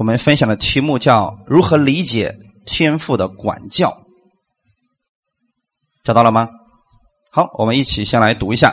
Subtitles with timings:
[0.00, 3.94] 我们分享的题目叫“如何理解天赋的管教”，
[6.02, 6.48] 找到了吗？
[7.30, 8.70] 好，我们一起先来读一下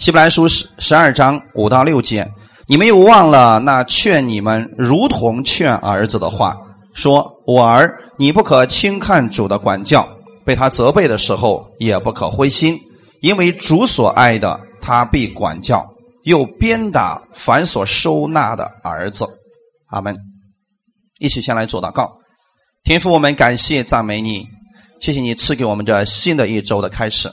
[0.02, 2.26] 《希伯来书》十十二章五到六节。
[2.66, 6.56] 你们又忘了那劝你们如同劝儿子的话，
[6.94, 10.08] 说：“我儿，你不可轻看主的管教，
[10.42, 12.80] 被他责备的时候也不可灰心，
[13.20, 15.86] 因为主所爱的，他必管教，
[16.22, 19.28] 又鞭打凡所收纳的儿子。”
[19.92, 20.31] 阿门。
[21.22, 22.18] 一起先来做祷告，
[22.82, 24.44] 天父，我们感谢赞美你，
[25.00, 27.30] 谢谢你赐给我们这新的一周的开始，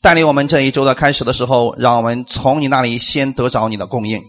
[0.00, 4.20] 带领我们这一周的开始的时候，让我们从你那里先得着你的供应，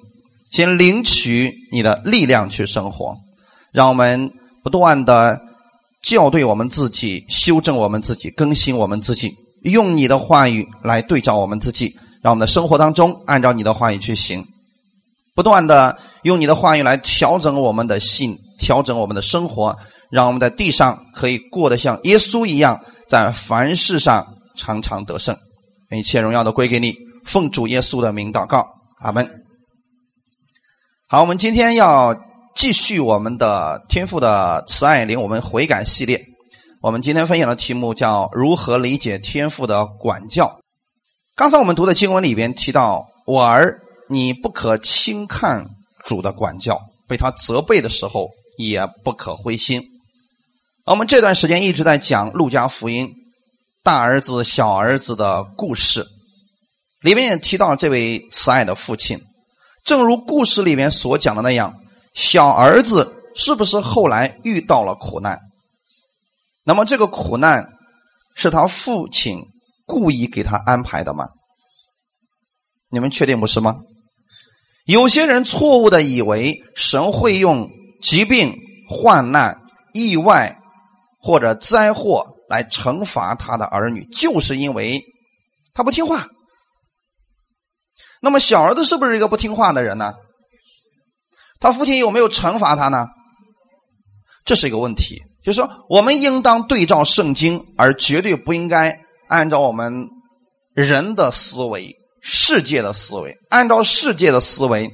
[0.52, 3.16] 先领取你的力量去生活，
[3.72, 4.31] 让我们
[4.64, 5.41] 不断的
[6.03, 9.34] 校对我们自己，修正我们自己，更新我们自己，
[9.64, 11.91] 用你的话语来对照我们自己，
[12.22, 14.45] 让我们的生活当中按照你的话语去行，
[15.34, 18.38] 不断的用你的话语来调整我们的信。
[18.63, 19.77] 调整我们的生活，
[20.09, 24.25] 让我们在地上可以过得像耶稣一样，在凡事上
[24.56, 25.38] 常常得胜。
[25.92, 28.66] 一切荣耀都归给你，奉主耶稣的名祷告，
[29.02, 29.30] 阿门。
[31.09, 32.16] 好，我们今天要
[32.56, 36.23] 继续我们的天赋的慈爱领我们悔改系列。
[36.81, 40.58] 我们今天分享的题目叫如何理解天赋的管教。
[41.36, 43.78] 刚才我们读的经文里边提到：“我儿，
[44.09, 45.66] 你不可轻看
[46.06, 49.82] 主的管教，被他责备的时候。”也不可灰心。
[50.86, 53.08] 我们这段时间一直在讲《路加福音》
[53.84, 56.06] 大儿子、小儿子的故事，
[57.02, 59.20] 里面也提到这位慈爱的父亲。
[59.86, 61.74] 正如故事里面所讲的那样，
[62.14, 65.40] 小儿子是不是后来遇到了苦难？
[66.66, 67.70] 那么这个苦难
[68.36, 69.40] 是他父亲
[69.86, 71.28] 故意给他安排的吗？
[72.90, 73.76] 你们确定不是吗？
[74.86, 77.70] 有些人错误的以为神会用。
[78.04, 78.54] 疾病、
[78.88, 79.59] 患难、
[79.94, 80.56] 意外
[81.20, 85.02] 或者灾祸来惩罚他的儿女，就是因为
[85.73, 86.28] 他不听话。
[88.22, 90.13] 那么小儿子是不是一个不听话的人呢？
[91.59, 93.08] 他父亲有没有惩罚他呢？
[94.46, 95.24] 这是一个问题。
[95.42, 98.97] 就是说，我们应当对照圣经，而绝对不应该
[99.28, 100.08] 按照我们
[100.74, 104.90] 人的思维、世界的思维，按照世界的思维。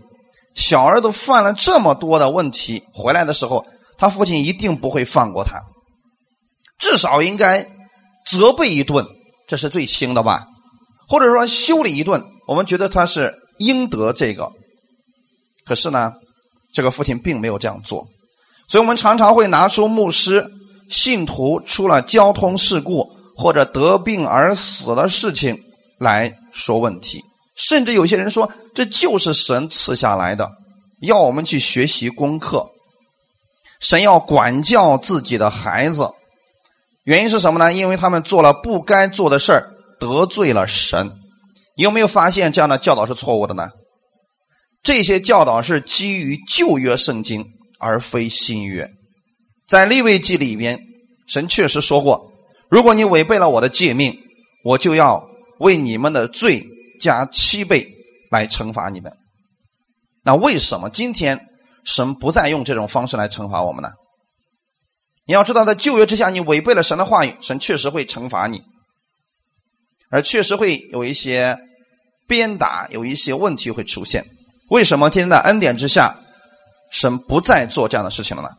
[0.59, 3.66] 小儿子犯了这么多的问题，回来的时候，
[3.97, 5.58] 他父亲一定不会放过他，
[6.78, 7.66] 至少应该
[8.25, 9.08] 责备一顿，
[9.48, 10.46] 这是最轻的吧？
[11.08, 14.52] 或者说修理一顿，我们觉得他是应得这个。
[15.66, 16.12] 可是呢，
[16.74, 18.06] 这个父亲并没有这样做，
[18.68, 20.46] 所以我们常常会拿出牧师、
[20.90, 25.58] 信徒出了交通事故或者得病而死的事情
[25.98, 27.24] 来说问题。
[27.59, 30.50] 甚至有些人说，这就是神赐下来的，
[31.02, 32.66] 要我们去学习功课。
[33.81, 36.09] 神要管教自己的孩子，
[37.03, 37.74] 原因是什么呢？
[37.74, 39.69] 因为他们做了不该做的事儿，
[40.00, 41.12] 得罪了神。
[41.75, 43.69] 你有没有发现这样的教导是错误的呢？
[44.81, 47.46] 这些教导是基于旧约圣经，
[47.78, 48.90] 而非新约。
[49.68, 50.80] 在利未记里边，
[51.28, 52.31] 神确实说过：
[52.69, 54.18] 如果你违背了我的诫命，
[54.64, 55.22] 我就要
[55.59, 56.66] 为你们的罪。
[57.00, 57.88] 加七倍
[58.30, 59.12] 来惩罚你们，
[60.24, 61.48] 那为什么今天
[61.84, 63.90] 神不再用这种方式来惩罚我们呢？
[65.26, 68.62] 你要知道，在旧约之下，你违背了神的话语，神确实会惩罚你，
[70.10, 71.58] 而确实会有一些
[72.28, 74.26] 鞭打，有一些问题会出现。
[74.70, 76.16] 为什么今天的恩典之下，
[76.92, 78.50] 神不再做这样的事情了呢？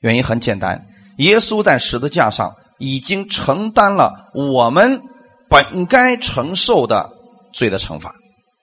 [0.00, 5.02] 原因很简单，耶稣在十字架上已经承担了我们。
[5.54, 7.08] 本该承受的
[7.52, 8.12] 罪的惩罚，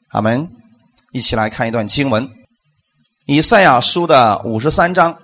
[0.10, 0.46] 阿门。
[1.14, 2.28] 一起来看一段经文，
[3.28, 5.18] 《以赛亚书》的五十三章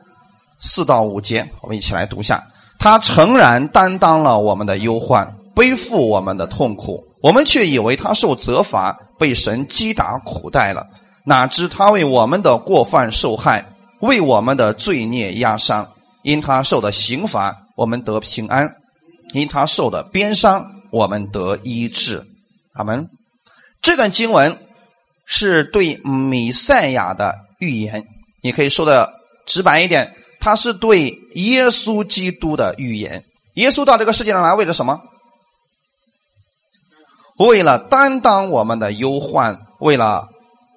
[0.61, 2.41] 四到五节，我们一起来读下。
[2.79, 10.87] 他诚然担当了我们的忧患，背负我们的痛苦，我们却以为他受责罚，被神击打苦待了。
[11.25, 13.65] 哪知他为我们的过犯受害，
[13.99, 15.85] 为我们的罪孽压伤。
[16.21, 18.69] 因他受的刑罚，我们得平安；
[19.33, 20.65] 因他受的鞭伤。
[20.91, 22.25] 我们得医治，
[22.73, 23.09] 阿门。
[23.81, 24.59] 这段经文
[25.25, 28.05] 是对弥赛亚的预言，
[28.41, 29.13] 你可以说的
[29.45, 33.23] 直白一点，它是对耶稣基督的预言。
[33.53, 35.01] 耶稣到这个世界上来为了什么？
[37.37, 40.27] 为了担当我们的忧患，为了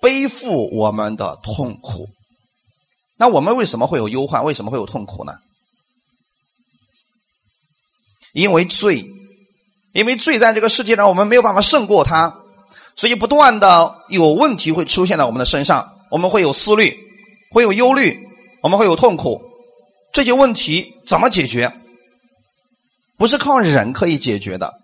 [0.02, 2.08] 背负我们的痛苦。
[3.16, 4.44] 那我们为什么会有忧患？
[4.44, 5.32] 为什么会有痛苦呢？
[8.32, 9.04] 因为罪。
[9.92, 12.34] 因为罪在这个世界上，我们没有办法胜过它，
[12.96, 15.96] 所以不断的有问题会出现在我们的身上。
[16.10, 16.98] 我们会有思虑，
[17.52, 18.18] 会有忧虑，
[18.62, 19.40] 我们会有痛苦，
[20.12, 21.72] 这些问题怎么解决？
[23.16, 24.74] 不是靠忍可以解决的。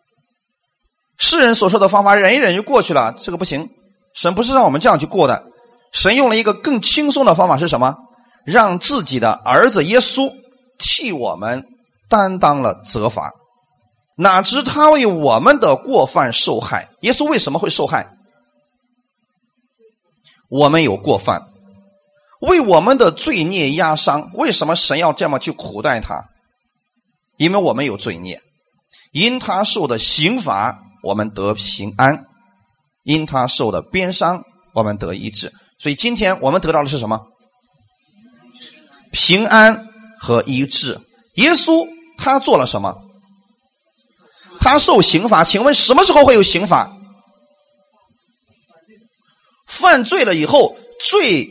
[1.18, 3.68] 世人所说的方法，忍一忍就过去了，这个不行。
[4.14, 5.42] 神不是让我们这样去过的，
[5.92, 7.96] 神用了一个更轻松的方法是什么？
[8.44, 10.32] 让自己的儿子耶稣
[10.78, 11.64] 替我们
[12.08, 13.32] 担当了责罚。
[14.16, 16.88] 哪知他为我们的过犯受害。
[17.00, 18.08] 耶稣为什么会受害？
[20.48, 21.48] 我们有过犯，
[22.40, 24.30] 为我们的罪孽压伤。
[24.34, 26.24] 为什么神要这么去苦待他？
[27.36, 28.40] 因为我们有罪孽，
[29.12, 32.24] 因他受的刑罚，我们得平安；
[33.02, 35.52] 因他受的鞭伤，我们得医治。
[35.78, 37.26] 所以今天我们得到的是什么？
[39.12, 41.00] 平安和医治。
[41.34, 41.86] 耶稣
[42.16, 43.02] 他做了什么？
[44.60, 45.44] 他受刑罚。
[45.44, 46.92] 请问什么时候会有刑罚？
[49.66, 51.48] 犯罪了以后，罪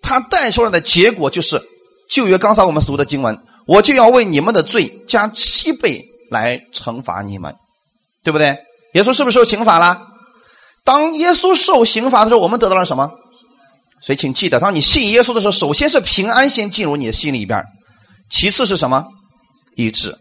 [0.00, 1.60] 他带出来的结果就是
[2.08, 3.38] 旧约刚才我们读的经文。
[3.66, 7.54] 我就要为你们的罪加七倍来惩罚你们，
[8.24, 8.58] 对不对？
[8.94, 10.08] 耶稣是不是受刑罚了？
[10.84, 13.10] 当耶稣受刑罚的时候，我们得到了什么？
[14.00, 17.64] 所以请记得，当你信耶稣的时候，首先是平安先进入你的心里边，
[18.28, 19.06] 其次是什么？
[19.76, 20.18] 医治。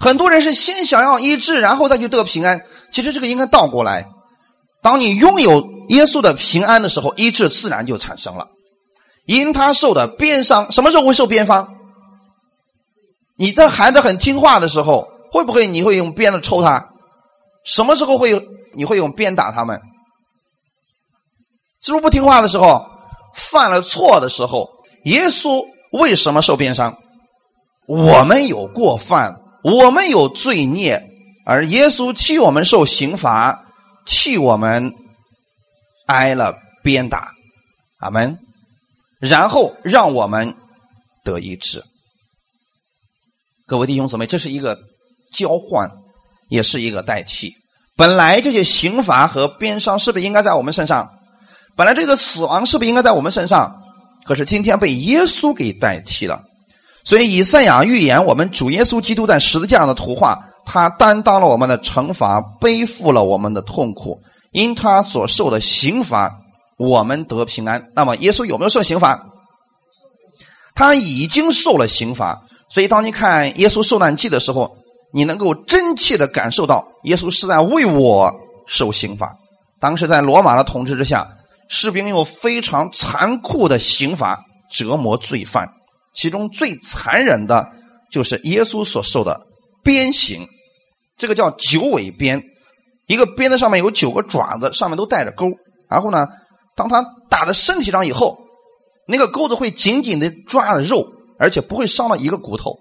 [0.00, 2.62] 很多人是先想要医治，然后再去得平安。
[2.92, 4.06] 其实这个应该倒过来。
[4.82, 8.48] 当你拥有耶稣的平安的时候，医治自然就产生了。
[9.26, 11.68] 因他受的鞭伤，什么时候会受鞭伤？
[13.36, 16.88] 你的孩子很听话的时候，会不会你会用鞭子抽他？
[17.64, 19.80] 什么时候会你会用鞭打他们？
[21.82, 22.86] 是不是不听话的时候，
[23.34, 24.70] 犯了错的时候？
[25.04, 25.62] 耶稣
[25.92, 26.96] 为什么受鞭伤？
[27.86, 31.02] 我们有过犯，我们有罪孽，
[31.44, 33.64] 而耶稣替我们受刑罚，
[34.06, 34.92] 替我们
[36.06, 37.32] 挨了鞭打，
[37.98, 38.38] 阿门。
[39.20, 40.54] 然后让我们
[41.24, 41.82] 得医治。
[43.66, 44.78] 各位弟兄姊妹，这是一个
[45.32, 45.90] 交换，
[46.48, 47.52] 也是一个代替。
[47.96, 51.10] 本来这些刑罚和鞭伤是不是应该在我们身上？
[51.76, 53.82] 本来这个死亡是不是应该在我们身上？
[54.24, 56.44] 可是今天被耶稣给代替了。
[57.08, 64.20] 所以以赛亚预言我们主耶稣基督在十字架上的图画，他担当了我们的惩罚，背负了我们的痛苦，
[64.52, 66.30] 因他所受的刑罚，
[66.76, 67.82] 我们得平安。
[67.94, 69.24] 那么耶稣有没有受刑罚？
[70.74, 72.42] 他已经受了刑罚。
[72.68, 74.76] 所以，当你看耶稣受难记的时候，
[75.14, 78.30] 你能够真切的感受到，耶稣是在为我
[78.66, 79.34] 受刑罚。
[79.80, 81.26] 当时在罗马的统治之下，
[81.70, 85.66] 士兵用非常残酷的刑罚折磨罪犯，
[86.18, 87.70] 其中最残忍的
[88.10, 89.40] 就是耶稣所受的
[89.84, 90.48] 鞭刑。
[91.16, 92.42] 这个叫九尾鞭，
[93.06, 95.46] 一个鞭子上面有九个爪子，上面都带着钩。
[95.88, 96.26] 然后呢，
[96.74, 98.38] 当他打在身体上以后，
[99.06, 101.14] 那个钩子会紧紧的抓着肉。
[101.40, 102.80] 而且不会伤到一个骨头，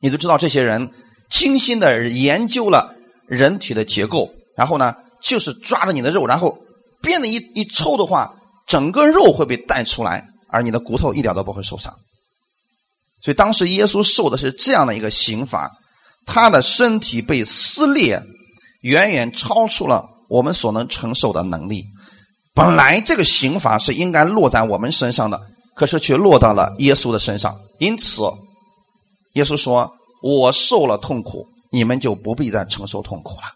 [0.00, 0.88] 你都知道这些人
[1.28, 2.94] 精心的研究了
[3.26, 6.56] 人体的结构，然后呢，就是抓着你的肉，然后
[7.02, 8.32] 鞭子一一抽的话，
[8.68, 11.92] 整个肉会被带出来，而你的骨头一点都不会受伤。
[13.22, 15.70] 所以当时耶稣受的是这样的一个刑罚，
[16.26, 18.22] 他的身体被撕裂，
[18.82, 21.84] 远远超出了我们所能承受的能力。
[22.54, 25.40] 本来这个刑罚是应该落在我们身上的。
[25.72, 28.22] 可是却落到了耶稣的身上，因此，
[29.32, 33.46] 耶稣说：“我受了痛苦，你们就不必再承受痛苦了。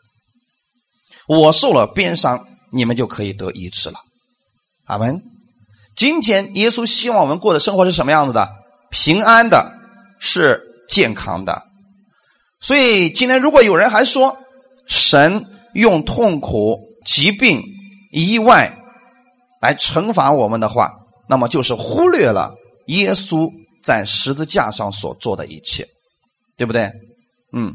[1.27, 3.99] 我受了鞭伤，你们就可以得医治了。”
[4.87, 5.21] 阿门。
[5.97, 8.49] 今天耶稣希望我们过的生活是什么样子的？
[8.95, 9.73] 平安的，
[10.21, 11.65] 是健康的。
[12.61, 14.39] 所以今天如果有人还说
[14.87, 17.61] 神用痛苦、疾病、
[18.13, 18.73] 意外
[19.61, 20.93] 来惩罚我们的话，
[21.29, 22.55] 那么就是忽略了
[22.87, 23.51] 耶稣
[23.83, 25.89] 在十字架上所做的一切，
[26.57, 26.93] 对不对？
[27.53, 27.75] 嗯，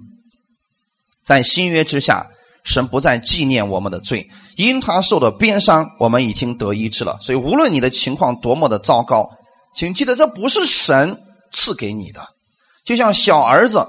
[1.21, 2.27] 在新约之下，
[2.63, 7.17] 神不再纪念我们的罪，因他受的鞭伤，我们已经得医治了。
[7.21, 9.29] 所以，无论你的情况多么的糟糕，
[9.79, 11.17] 请记得，这不是神
[11.53, 12.27] 赐给你的。
[12.83, 13.87] 就像小儿子，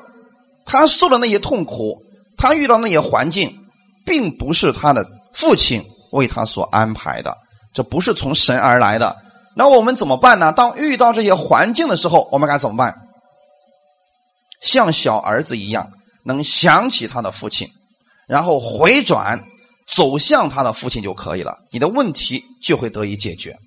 [0.65, 2.01] 他受的那些痛苦，
[2.37, 3.59] 他遇到那些环境，
[4.07, 5.05] 并不是他的
[5.35, 7.37] 父亲为他所安排的，
[7.75, 9.17] 这不是从神而来的。
[9.57, 10.53] 那我们怎么办呢？
[10.53, 12.95] 当遇到这些环境的时候，我们该怎么办？
[14.63, 15.91] 像小儿子一样，
[16.23, 17.69] 能想起他的父亲，
[18.29, 19.43] 然后回转
[19.89, 21.59] 走向他的父亲就可以了。
[21.73, 23.59] 你的问题就会得以解决。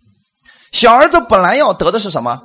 [0.74, 2.42] 小儿子本来要得的是什么？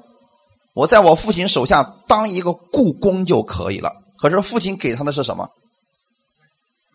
[0.75, 3.91] 我在我父亲手下当一个故宫就可以了。
[4.19, 5.49] 可是父亲给他的是什么？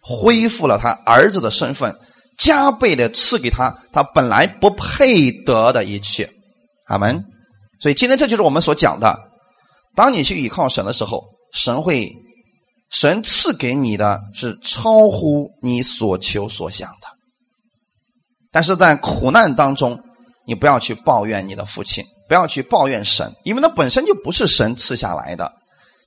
[0.01, 1.93] 恢复了他儿子的身份。
[2.35, 6.27] 加倍的赐给他他本来不配得的一切，
[6.87, 7.23] 阿门。
[7.79, 9.15] 所以今天这就是我们所讲的：
[9.95, 11.23] 当你去倚靠神的时候，
[11.53, 12.11] 神会，
[12.89, 17.07] 神赐给你的是超乎你所求所想的。
[18.51, 20.01] 但是在苦难当中，
[20.45, 25.51] 你不要去抱怨你的父亲，不要去抱怨神，因为那本身就不是神赐下来的。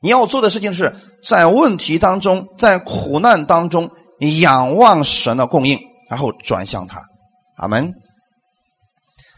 [0.01, 3.91] 你要做的事情是在问题当中，在苦难当中
[4.43, 7.03] 仰望神的供应，然后转向他。
[7.57, 7.95] 阿门。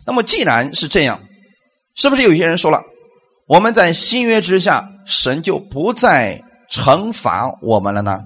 [0.05, 1.21] 那么既然是这样，
[1.95, 2.83] 是不是有些人说了，
[3.47, 8.21] 我们在新约之下，神就不再惩罚我们了呢？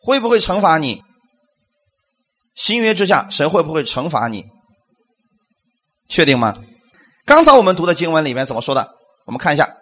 [0.00, 1.02] 会不会惩罚你？
[2.54, 4.44] 新约之下，神会不会惩罚你？
[6.08, 6.56] 确定吗？
[7.26, 8.94] 刚才我们读的经文里面怎么说的？
[9.26, 9.76] 我们看一下。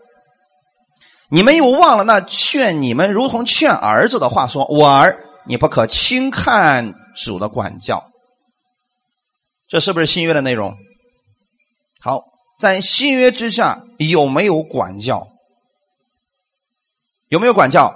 [1.28, 8.10] 你们又忘了那劝你们如同劝儿子的话，说：“我儿，你不可轻看主的管教。”
[9.68, 10.76] 这是不是新约的内容？
[12.00, 12.22] 好，
[12.60, 15.28] 在新约之下有没有管教？
[17.28, 17.94] 有没有管教？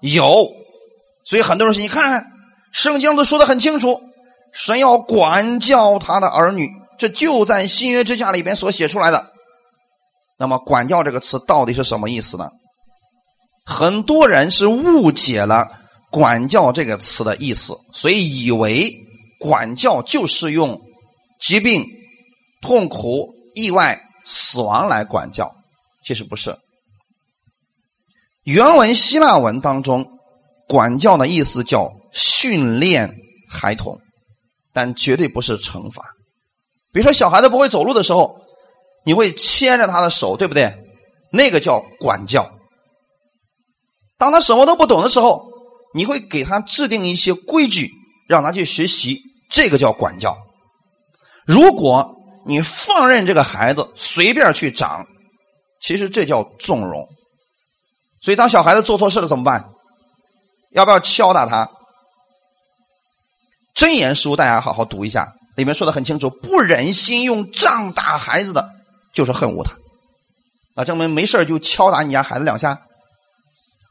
[0.00, 0.48] 有。
[1.24, 2.26] 所以很多人说：“你看，
[2.72, 4.00] 圣经都说的很清楚，
[4.52, 9.32] 神要管教他的儿女。”这就在新约之下里边所写出来的。
[10.38, 12.50] 那么“管教”这个词到底是什么意思呢？
[13.64, 15.66] 很多人是误解了
[16.10, 18.92] “管教”这个词的意思，所以以为
[19.38, 20.80] 管教就是用
[21.40, 21.84] 疾病、
[22.60, 25.54] 痛苦、意外、死亡来管教。
[26.04, 26.56] 其实不是。
[28.42, 30.04] 原文希腊文当中
[30.68, 33.14] ，“管教”的意思叫训练
[33.48, 33.98] 孩童，
[34.72, 36.04] 但绝对不是惩罚。
[36.94, 38.38] 比如说，小孩子不会走路的时候，
[39.04, 40.72] 你会牵着他的手，对不对？
[41.32, 42.48] 那个叫管教。
[44.16, 45.44] 当他什么都不懂的时候，
[45.92, 47.90] 你会给他制定一些规矩，
[48.28, 49.20] 让他去学习，
[49.50, 50.38] 这个叫管教。
[51.44, 52.14] 如果
[52.46, 55.04] 你放任这个孩子随便去长，
[55.80, 57.08] 其实这叫纵容。
[58.22, 59.68] 所以，当小孩子做错事了怎么办？
[60.70, 61.68] 要不要敲打他？
[63.74, 68.70] 真言书大家好好读一下，里面说的很清楚：不忍心用杖打孩子的，
[69.12, 69.72] 就是恨恶他。
[70.74, 72.82] 啊，证明没事就敲打你家孩子两下。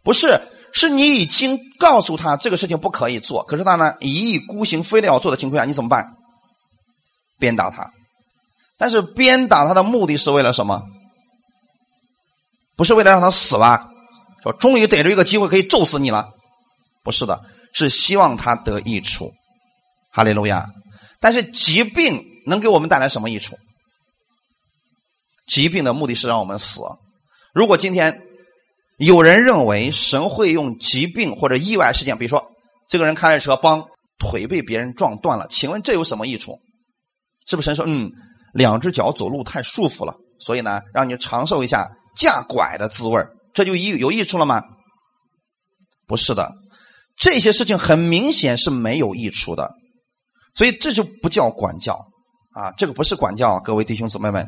[0.03, 0.41] 不是，
[0.74, 6.13] 是你已经告诉他这个事情不可以做，可是他呢一意孤行，非得要做的情况下，你怎么办？
[7.39, 7.89] 鞭打他，
[8.77, 10.84] 但是鞭打他的目的是为了什么？
[12.75, 13.89] 不是为了让他死吧？
[14.41, 16.32] 说终于逮着一个机会可以揍死你了？
[17.01, 17.41] 不是的，
[17.72, 19.32] 是希望他得益处。
[20.12, 20.65] 哈利路亚！
[21.24, 23.58] 但是疾病能给我们带来什么益处？
[25.48, 26.82] 疾病的目的是让我们死。
[27.53, 28.22] 如果今天。
[28.98, 32.51] 有人认为神会用疾病或者意外事件，比如说
[32.88, 33.84] 这个人开着车，帮
[34.20, 36.60] 腿被别人撞断了，请问这有什么益处？
[37.48, 38.12] 是不是神说，嗯，
[38.53, 43.20] 两只脚走路太舒服了，所以呢，让你尝受一下架拐的滋味
[43.51, 44.62] 这就有有益处了吗？
[46.08, 46.53] 不是的，
[47.18, 49.74] 这些事情很明显是没有益处的，
[50.55, 51.93] 所以这就不叫管教
[52.53, 54.48] 啊，这个不是管教，各位弟兄姊妹们。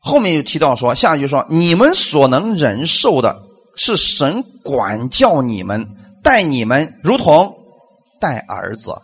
[0.00, 3.42] 后面又提到说，下一句说：“你们所能忍受的，
[3.76, 5.88] 是神管教你们，
[6.22, 7.56] 待你们如同
[8.20, 9.02] 待儿子。”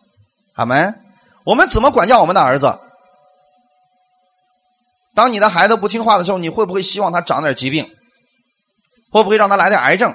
[0.55, 1.01] 阿门。
[1.45, 2.79] 我们怎么管教我们的儿子？
[5.15, 7.89] 当你的孩子不听话的时候，你会不会希望他长点疾病？
[9.11, 10.15] 会不会让他来点癌症？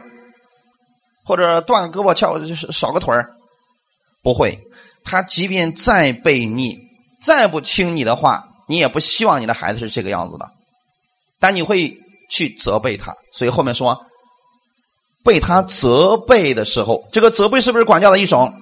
[1.26, 2.38] 或者断胳膊、翘
[2.72, 3.32] 少个腿儿？
[4.24, 4.60] 不会。
[5.04, 6.78] 他即便再悖逆，
[7.22, 10.50] 再不听你的话，你也不希望你的孩子是这个样子的。
[11.40, 11.98] 但你会
[12.30, 13.98] 去责备他，所以后面说
[15.24, 18.54] 被他责备的时候，这个责备是不是管教的一种？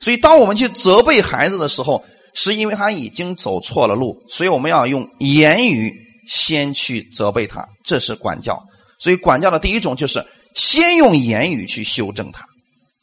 [0.00, 2.04] 所以当我们去责备孩子的时候，
[2.34, 5.92] 是因为他已经走错了路，所以我们要用言语
[6.26, 8.62] 先去责备他，这是管教。
[8.98, 12.46] 所以管教的第一种就是先用言语去修正他。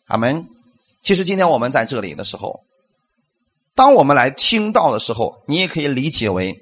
[0.08, 0.46] 阿门。
[1.06, 2.62] 其实今天我们在这里的时候，
[3.76, 6.56] 当我们来听到的时候，你也可以理解为。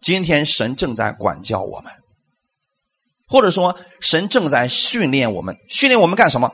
[0.00, 1.92] 今天神正在管教我们，
[3.28, 6.52] 或者说神正在训练我们，训练我们干什么？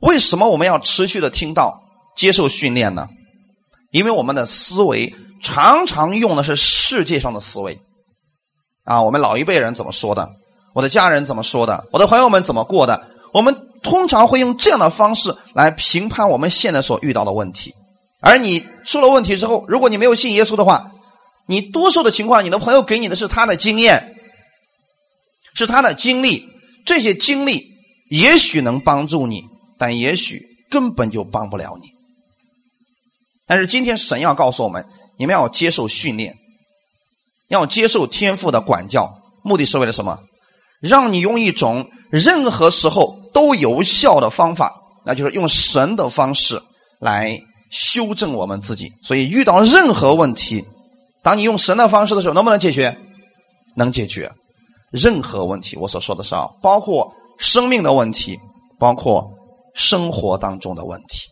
[0.00, 1.82] 为什么我们要持续的听到、
[2.16, 3.08] 接受训练呢？
[3.92, 7.80] 因为我们的思维常常用的是世界上的思维
[8.84, 10.30] 啊，我们老一辈人怎么说的？
[10.74, 11.86] 我的家人怎么说的？
[11.92, 13.08] 我的朋友们怎么过的？
[13.32, 17.74] 我们通常会用这样的方式来评判我们现在所遇到的问题。
[18.20, 20.92] 而你出了问题之后，如果你没有信耶稣的话，
[21.46, 24.14] 你多数的情况，你的朋友给你的是他的经验，
[25.54, 26.44] 是他的经历，
[26.84, 27.68] 这些经历
[28.10, 29.44] 也许能帮助你，
[29.78, 31.88] 但也许根本就帮不了你。
[33.46, 34.86] 但是今天神要告诉我们，
[35.18, 36.36] 你们要接受训练，
[37.48, 40.18] 要接受天赋的管教，目的是为了什么？
[40.80, 46.60] 让你用一种任何时候都有效的方法，那就是用神的方式
[46.98, 48.92] 来修正我们自己。
[49.02, 50.64] 所以遇到任何问题，
[51.22, 52.96] 当你用神的方式的时候，能不能解决？
[53.76, 54.30] 能解决
[54.90, 55.76] 任何问题。
[55.76, 58.38] 我所说的是啊，包括生命的问题，
[58.78, 59.30] 包括
[59.74, 61.28] 生活当中的问题。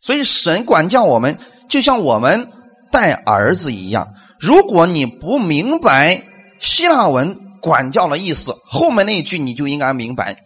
[0.00, 1.36] 所以神管教我们，
[1.68, 2.48] 就像我们
[2.92, 4.14] 带儿子一样。
[4.38, 6.22] 如果你不明白
[6.60, 10.36] 希腊文管教的意思，后面那一句你就应该明白：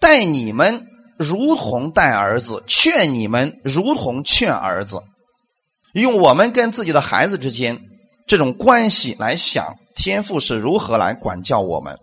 [0.00, 0.86] 待你们
[1.18, 5.00] 如同待儿子，劝你们如同劝儿子。
[5.92, 7.78] 用我们跟自己的孩子之间
[8.26, 11.98] 这种关系来想，天父是如何来管教我们。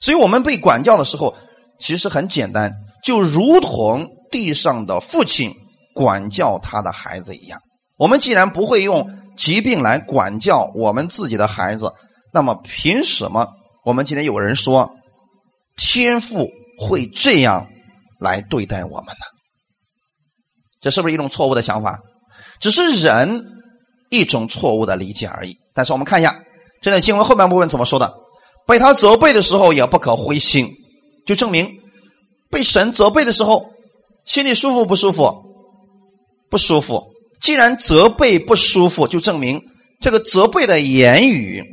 [0.00, 1.34] 所以我们被管教的时候，
[1.78, 2.72] 其实很简单，
[3.04, 4.08] 就如同。
[4.30, 5.52] 地上的父亲
[5.92, 7.58] 管教他的孩子一样，
[7.98, 11.92] 我们既然不会用疾病来管教我们自己的孩子，
[12.32, 13.48] 那么凭什么
[13.84, 14.90] 我们今天有人说
[15.76, 17.66] 天父会这样
[18.18, 19.24] 来对待我们呢？
[20.80, 21.98] 这是不是一种错误的想法？
[22.60, 23.44] 只是人
[24.10, 25.56] 一种错误的理解而已。
[25.74, 26.42] 但是我们看一下
[26.80, 28.14] 这段经文后半部分怎么说的：
[28.66, 30.68] 被他责备的时候也不可灰心，
[31.26, 31.68] 就证明
[32.50, 33.70] 被神责备的时候。
[34.26, 35.34] 心里舒服不舒服？
[36.50, 37.02] 不舒服。
[37.40, 39.60] 既然责备不舒服，就证明
[40.00, 41.64] 这个责备的言语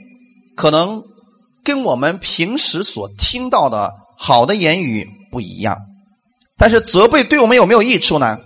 [0.57, 1.03] 可能
[1.63, 5.77] 跟我们平时所听到的好的言语不一样。
[6.57, 8.39] 但是责备对我们有没有益处呢？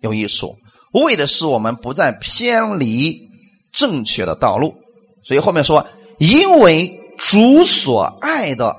[0.00, 0.56] 有益处，
[0.92, 3.30] 为的是我们不再偏离
[3.72, 4.74] 正确的道路。
[5.24, 5.86] 所以后面说，
[6.18, 8.76] 因为主所爱的，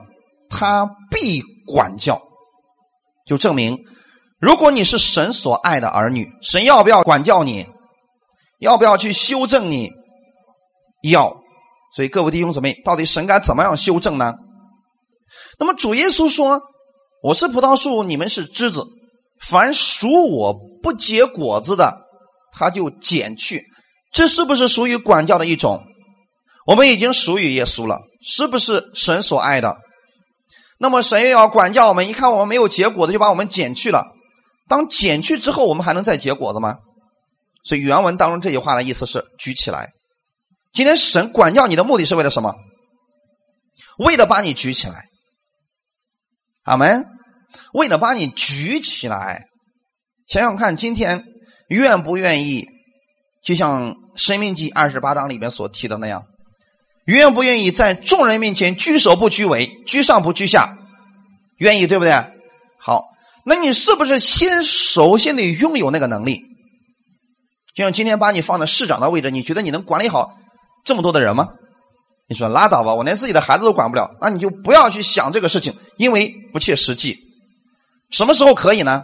[0.49, 2.21] 他必管教，
[3.25, 3.79] 就证明。
[4.37, 7.65] 如果你是神所爱的儿女，神要不要管教你？
[8.59, 9.89] 要不要去修正你？
[11.03, 11.41] 要。
[11.95, 14.33] 所以各位弟兄姊妹，到底神该怎么样修正呢？
[15.59, 16.61] 那么主耶稣说
[17.21, 18.83] ：“我是葡萄树，你们是枝子。
[19.39, 22.05] 凡属我不结果子的，
[22.51, 23.63] 他就剪去。”
[24.11, 25.83] 这是不是属于管教的一种？
[26.65, 29.77] 我们已经属于耶稣了，是不是神所爱的？
[30.79, 34.05] 那么神又要管教我们，一看我们没有结果的，就把我们剪去了。
[34.67, 36.77] 当剪去之后，我们还能再结果子吗？
[37.63, 39.89] 所以原文当中这句话的意思是举起来。
[40.73, 42.55] 今天神管教你的目的是为了什么？
[43.99, 45.05] 为了把你举起来。
[46.63, 47.05] 阿门。
[47.73, 49.45] 为了把你举起来。
[50.27, 51.25] 想想看，今天
[51.67, 52.67] 愿不愿意？
[53.43, 56.23] 就像《生命记》二十八章里面所提的那样，
[57.05, 60.75] 愿不愿意在众人面前居首不居尾，居上不居下？
[61.57, 62.13] 愿意，对不对？
[62.79, 63.03] 好。
[63.45, 66.41] 那你是不是先首先得拥有那个能力？
[67.75, 70.31] 就像今天把你放在市长的位置，你觉得你能管理好
[70.83, 71.47] 这么多的人吗？
[72.27, 77.17] 你说拉倒吧，我连自己的孩子都管不了，那你就不要去想这个事情，因为不切实际。
[78.09, 79.03] 什么时候可以呢？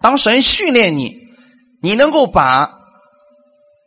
[0.00, 1.16] 当神训练你，
[1.80, 2.72] 你能够把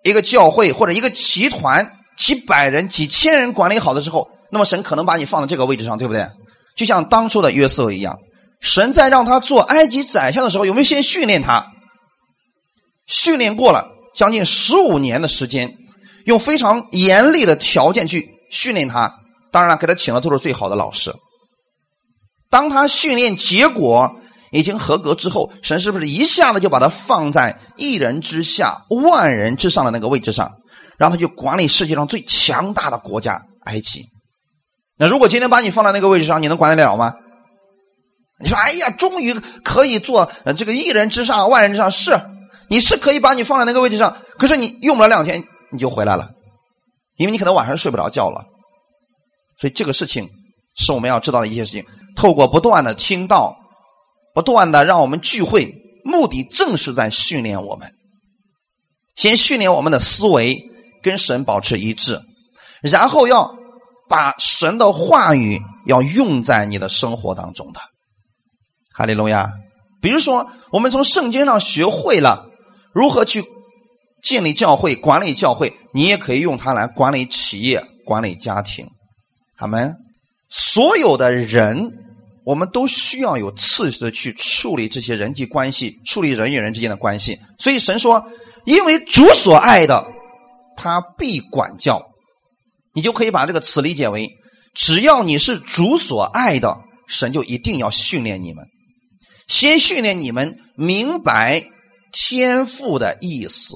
[0.03, 6.27] 一个教会或者一个集团几百人、几千人管理好的时候，那么神可能把你放在这个位置上，对不对？
[6.75, 8.17] 就像当初的约瑟一样。
[8.59, 11.71] 神在让他做埃及宰相的时候，有没有先训练他？
[13.07, 15.77] 训练过了将近十五年的时间，
[16.25, 19.13] 用非常严厉的条件去训练他。
[19.51, 21.13] 当然了，给他请的都是最好的老师。
[22.49, 24.15] 当他训练结果
[24.51, 30.51] 已经合格之后，神是不是一下子就把他放在一人之下、万人之上的那个位置上，
[30.97, 34.05] 让他去管理世界上最强大的国家埃及？
[34.97, 37.13] 那如果今天把你放在那个位置上，你能管得了吗？
[38.43, 41.91] 你说：“哎呀，终于可以做这个一人之上、万人之上。
[41.91, 42.19] 是，
[42.69, 46.29] 你是可以把你放在那个位置上，可是你用不了两天你就回来了，
[47.17, 48.45] 因为你可能晚上睡不着觉了。
[49.59, 50.29] 所以这个事情
[50.75, 51.85] 是我们要知道的一些事情。
[52.15, 53.55] 透过不断的听到，
[54.33, 57.91] 不断的让我们聚会，目的正是在训练我们，
[59.15, 60.61] 先训练我们的思维
[61.01, 62.19] 跟神保持一致，
[62.81, 63.55] 然后要
[64.09, 67.79] 把神的话语要用在你的生活当中的。”
[68.93, 69.49] 哈利路亚！
[70.01, 72.47] 比如说，我们从圣经上学会了
[72.93, 73.45] 如何去
[74.21, 78.87] 建立教会、管理教会，你也可以用它来管理企业、管理家庭。
[79.57, 79.95] 他们
[80.49, 81.91] 所有的人，
[82.45, 87.37] 我们都需要有次序的去处理这些人际关系，处理人与人之间的关系。
[87.59, 88.23] 所以神说
[88.65, 90.05] ：“因为主所爱的，
[90.75, 92.01] 他必管教。”
[92.93, 94.29] 你就可以把这个词理解为：
[94.73, 98.65] 只要你是主所爱的，神就一定要训练你们。
[99.47, 101.63] 先训练你们明白
[102.11, 103.75] 天赋的意思，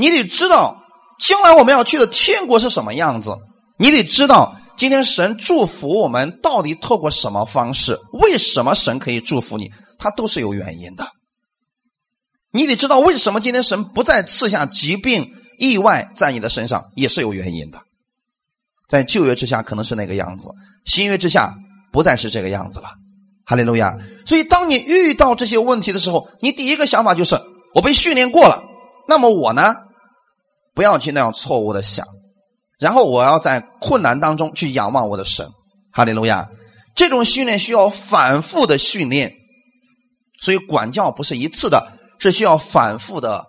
[0.00, 0.82] 你得知道
[1.18, 3.36] 将来我们要去的天国是什么样子？
[3.78, 7.98] 你得知道，今天神祝福我们到底透过什么方式？
[8.14, 9.70] 为什么神可以祝福你？
[9.98, 11.06] 他都是有原因的。
[12.50, 17.78] 你得知道，为什么今天神不再赐下疾病、意外在你的身上，也是有原因的。
[18.88, 20.48] 在旧约之下可能是那个样子，
[20.86, 21.52] 新约之下
[21.92, 22.88] 不再是这个样子了。
[23.44, 23.98] 哈利路亚！
[24.24, 27.38] 所以，当你遇到这些问题的时候，你第一个想法就是：
[27.74, 28.62] 我被训练过了，
[29.06, 29.74] 那么我呢？
[30.74, 32.06] 不要去那样错误的想，
[32.78, 35.46] 然后我要在困难当中去仰望我的神，
[35.92, 36.48] 哈利路亚！
[36.94, 39.32] 这种训练需要反复的训练，
[40.40, 43.44] 所以管教不是一次的，是需要反复的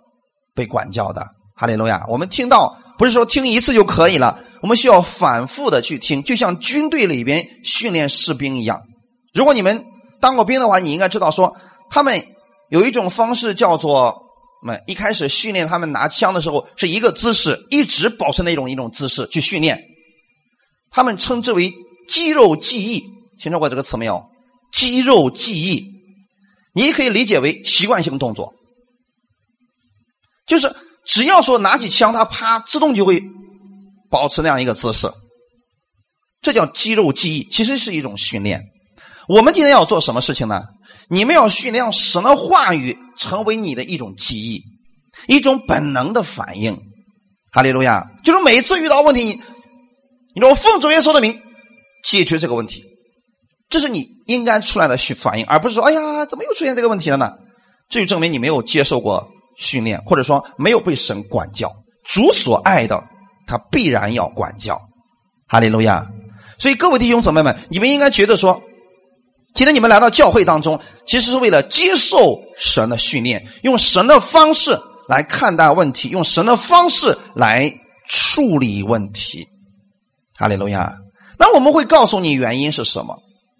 [0.54, 2.04] 被管教的，哈利路亚！
[2.08, 8.80] 我们听到不是说听一次就可以了，我们需要反复的去听，就像军队里边训练士兵一样。
[9.32, 9.84] 如果你们
[10.20, 11.56] 当过兵的话，你应该知道说，
[11.88, 12.22] 他们
[12.68, 14.21] 有一种方式叫做。
[14.62, 19.82] 们一开始训练他们拿枪的时候是一个姿势，一直保持那种一种姿势去训练，
[20.90, 21.72] 他们称之为
[22.08, 23.00] 肌肉记忆，
[23.40, 24.24] 听说过这个词没有？
[24.72, 25.84] 肌肉记忆，
[26.74, 28.54] 你可以理解为习惯性动作，
[30.46, 33.22] 就是只要说拿起枪，他啪自动就会
[34.08, 35.10] 保持那样一个姿势，
[36.40, 38.62] 这叫肌肉记忆，其实是一种训练。
[39.28, 40.62] 我们今天要做什么事情呢？
[41.08, 44.62] 你们要训练神的话语成为你的一种记忆，
[45.26, 46.78] 一种本能的反应。
[47.50, 48.10] 哈利路亚！
[48.24, 49.42] 就是每次遇到问题，你
[50.34, 51.38] 你说我奉主耶稣的名
[52.02, 52.82] 解决这个问题，
[53.68, 57.32] 这是你应该出来的反应，而不是说哎呀，怎么又出现这个问题了呢？
[57.88, 61.70] 这就证明你没有接受过训练，或者说没有被神管教。
[62.04, 63.04] 主所爱的，
[63.46, 64.80] 他必然要管教。
[65.46, 66.06] 哈利路亚！
[66.58, 68.62] 所以各位弟兄姊妹们，你们应该觉得说。
[69.54, 77.72] 今天你们来到教会当中，其实是为了接受神的训练，用神的方式来看待问题，用神的方式来
[78.08, 79.46] 处理问题。
[80.34, 80.94] 哈利路亚！
[81.38, 83.16] 那我们会告诉你原因是什么？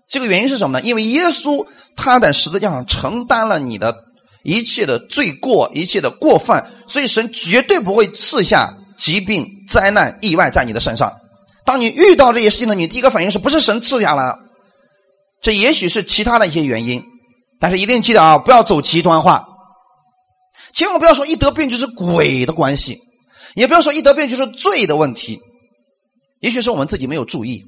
[0.09, 0.87] 这个原因是什么呢？
[0.87, 3.94] 因为耶稣他在十字架上承担了你的
[4.44, 11.12] 一切的罪过、一切的过犯，所以神绝对不会赐下疾病、灾难、意外在你的身上。
[11.64, 14.38] 当你遇到这些事情呢，你第一个反应是不是神赐下了？
[15.42, 17.02] 这也许是其他的一些原因，
[17.59, 19.44] 但是一定记得啊，不要走极端化。
[20.72, 22.98] 千万不要说一得病就是鬼的关系，
[23.55, 25.42] 也不要说一得病就是罪的问题。
[26.40, 27.62] 也许是我们自己没有注意。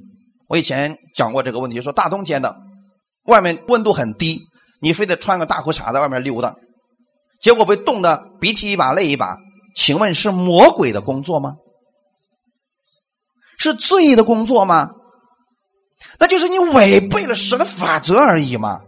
[0.47, 2.55] 我以前讲过这个问题，说大冬天的，
[3.25, 4.41] 外面温度很低，
[4.81, 6.55] 你非得穿个大裤衩在外面溜达，
[7.41, 9.37] 结果被冻得鼻涕一把泪一把。
[9.75, 11.55] 请问是魔鬼的工作吗？
[13.59, 14.91] 是罪的工作吗？
[16.19, 18.81] 那就是你违背了神的法则而已嘛。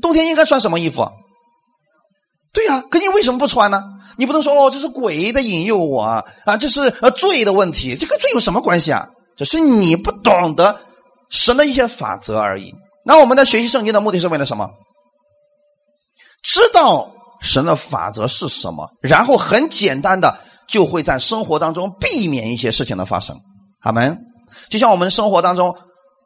[0.00, 1.08] 冬天应该穿什么衣服？
[2.52, 3.82] 对呀，可你为什么不穿呢？
[4.16, 6.24] 你不能说哦，这是鬼的引诱我啊，
[6.58, 9.08] 这是呃罪的问题，这跟罪有什么关系啊？
[9.36, 10.80] 这是你不懂得
[11.30, 12.74] 神的一些法则而已。
[13.04, 14.70] 那我们的学习圣经的目的是为了什么？
[16.42, 23.36] 知道神的法则是什么，然后很简单的就会在生活当中避免一些事情的发生。
[23.80, 24.18] 阿门。
[24.70, 25.76] 就像我们生活当中。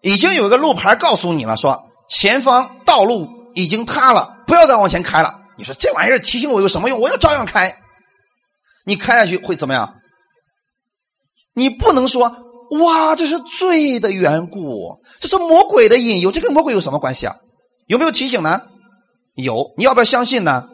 [0.04, 5.42] 已经有一个路牌告诉你了，说前方道路已经塌了，不要再往前开了。
[5.56, 6.98] 你说这玩意儿提醒我有什么用？
[6.98, 7.72] 我要照样开。
[8.84, 9.94] 你开下去会怎么样？
[11.54, 12.34] 你不能说
[12.80, 17.36] 哇，这是罪的缘故，这是魔鬼的引诱，这跟魔鬼有什么关系啊？
[17.86, 18.60] 有没有提醒呢？
[19.36, 20.64] 有，你要不要相信呢？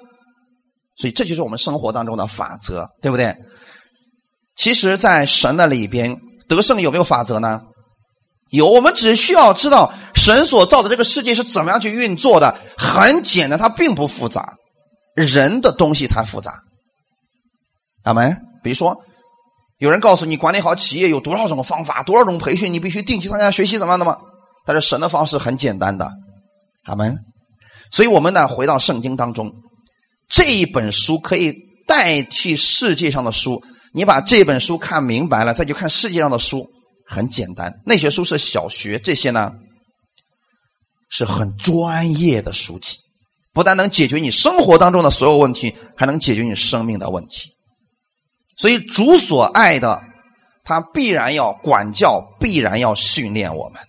[0.97, 3.37] 所以这就是我们生活当中的法则，对不对？
[4.57, 6.17] 其实，在神的里边
[6.49, 7.61] 得胜有没有法则呢？
[8.51, 14.55] 有，我们只需要知道神所造的这个世界是怎么样去运作的，很简单，它并不复杂，
[15.15, 16.63] 人的东西才复杂。
[18.05, 18.35] 阿门。
[18.63, 18.97] 比如说，
[19.77, 24.17] 有人告诉你管理好企业有多少种方法，多少种培训，你必须定期参加学习，怎么样的吗？
[24.65, 26.11] 但是神的方式很简单的，
[26.87, 27.17] 阿门。
[27.91, 29.53] 所以我们呢，回到圣经当中，
[30.29, 31.55] 这一本书可以
[31.87, 33.63] 代替世界上的书。
[33.93, 36.69] 你把这本书看明白了，再去看世界上的书。
[37.11, 39.51] 很简单，那些书是小学，这些呢
[41.09, 42.99] 是很专业的书籍，
[43.55, 47.51] 不但能解决你生活当中的所有问题，还能解决你生命的问题。
[48.59, 50.03] 所以主所爱的，
[50.65, 53.81] 他必然要管教，必然要训练我们。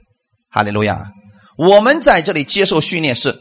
[0.50, 1.12] 哈利路亚！
[1.58, 3.38] 我们在这里接受训练是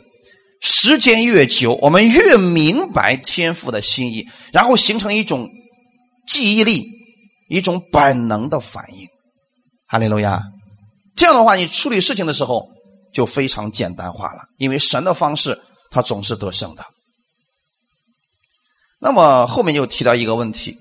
[0.61, 5.49] 时间越久，我们越明白天赋的心意，然后形成一种
[6.29, 6.85] 记忆力，
[7.49, 9.09] 一种本能的反应。
[9.87, 10.43] 哈利路亚，
[11.17, 12.69] 这样的话，你处理事情的时候
[13.14, 15.59] 就非常简单化了，因为神的方式
[15.91, 16.85] 他总是得胜的。
[19.01, 20.77] 那么后面又提到一个问题：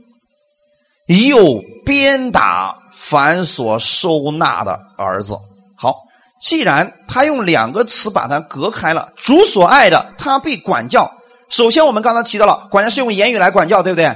[1.08, 5.38] 又鞭打凡所收纳的儿子。
[5.78, 5.96] 好，
[6.42, 11.10] 既然他用两个词把它隔开了，主所爱的，他被管教。
[11.50, 14.14] 首先，我们刚才提到了，管教是用言语来管教，对不对？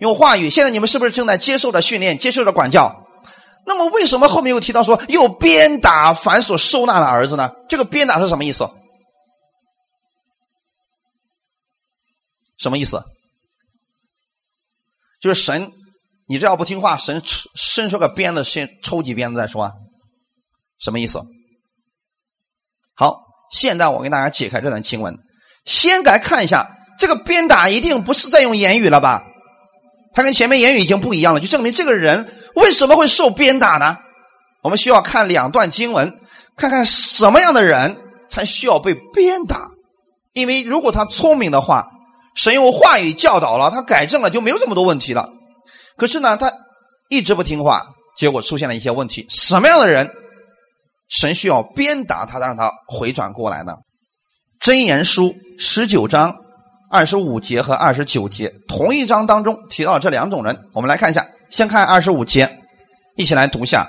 [0.00, 0.50] 用话语。
[0.50, 3.06] 现在你们是不是正在接受着训练，接受着管教？
[3.66, 7.52] 那么，为什么后面又提到说又鞭打凡所收纳的儿子呢？
[7.68, 8.68] 这个鞭打是什么意思？
[12.58, 13.04] 什么意思？
[15.20, 15.70] 就是神，
[16.26, 17.22] 你这要不听话，神
[17.54, 19.64] 伸出个鞭子，先抽几鞭子再说。
[19.64, 19.72] 啊
[20.80, 21.20] 什么意思？
[22.94, 25.18] 好，现在我给大家解开这段经文。
[25.64, 29.27] 先来看一下，这个鞭打一定不是在用言语了吧？
[30.18, 33.98] 他跟前面言语已经不一样了，就证明这个人为什么会受鞭打呢？
[34.64, 36.18] 我们需要看两段经文，
[36.56, 37.96] 看看什么样的人
[38.28, 39.68] 才需要被鞭打。
[40.32, 41.86] 因为如果他聪明的话，
[42.34, 45.28] 神用话语教导了他，改正了，就没有这么多问题了。
[45.96, 46.52] 可是呢，他
[47.08, 49.24] 一直不听话，结果出现了一些问题。
[49.30, 50.10] 什么样的人
[51.08, 53.74] 神需要鞭打他，让他回转过来呢？
[54.60, 56.34] 箴言书十九章
[56.90, 60.58] 二十五节和二十九节，同一章当中提到这两种人。
[60.72, 62.48] 我们来看一下，先看二十五节，
[63.16, 63.86] 一起来读一下：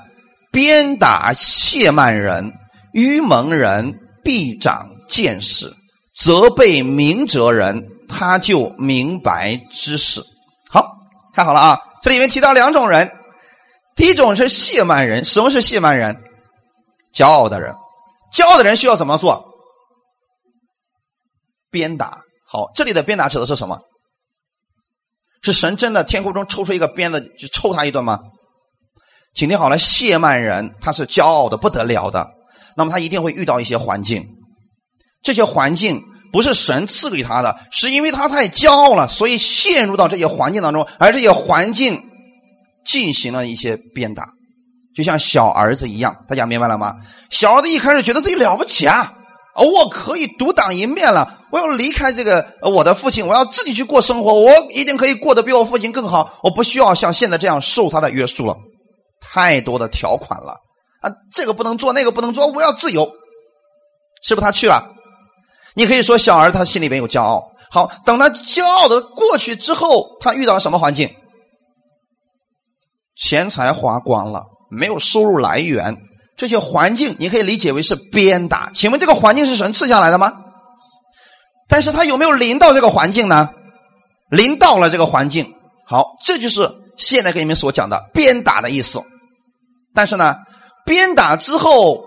[0.52, 2.52] 鞭打谢曼人，
[2.94, 5.70] 愚蒙人必长见识；
[6.14, 10.22] 责备明哲人，他就明白知识。
[10.70, 10.86] 好，
[11.34, 11.80] 看好了啊！
[12.02, 13.10] 这里面提到两种人，
[13.96, 15.24] 第一种是谢曼人。
[15.24, 16.16] 什么是谢曼人？
[17.14, 17.74] 骄傲的人。
[18.34, 19.46] 骄傲的人需要怎么做？
[21.72, 22.20] 鞭打
[22.52, 23.78] 好，这里的鞭打指的是什么？
[25.44, 28.20] 是神真的天空中抽出一个鞭子去抽他一顿吗？
[29.36, 32.28] 请听好了，谢曼人他是骄傲的不得了的，
[32.76, 34.26] 那么他一定会遇到一些环境，
[35.22, 36.02] 这些环境
[36.34, 42.02] 不是神赐给他的，是因为他太骄傲了，所以陷入到这些环境当中，而这些环境
[42.84, 44.28] 进行了一些鞭打，
[44.96, 46.96] 就像小儿子一样，大家明白了吗？
[47.30, 49.14] 小儿子一开始觉得自己了不起啊。
[49.64, 58.56] 我可以独当一面了，我要离开这个我的父亲，我要自己去过生活，我一定可以过得比我父亲更好，我不需要像现在这样受他的约束了，
[59.20, 60.54] 太多的条款了
[61.02, 63.10] 啊，这个不能做，那个不能做，我要自由，
[64.22, 64.96] 是不是他去了？
[65.76, 71.10] 你可以说小儿他心里边有骄傲，好，等他骄傲的过去之后，他遇到什么环境？
[73.16, 75.98] 钱财花光了，没有收入来源。
[76.40, 80.32] 这些环境你可以理解为是鞭打，请问这个环境是神赐下来的吗？
[81.68, 83.50] 但是他有没有临到这个环境呢？
[84.32, 85.54] 临到了这个环境，
[85.86, 89.02] 好，这就是现在给你们所讲的鞭打的意思。
[89.94, 90.38] 但是呢，
[90.86, 92.06] 鞭打之后，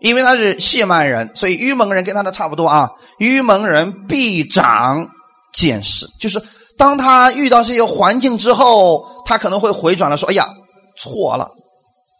[0.00, 2.90] 因为他是谢曼人，所以愚蒙人跟他的差不多啊。
[3.20, 5.08] 愚蒙人必长
[5.52, 6.42] 见识，就是
[6.76, 10.48] 当他遇到这些环境之后，他可能会回转了，说：“哎呀，
[10.96, 11.48] 错了。”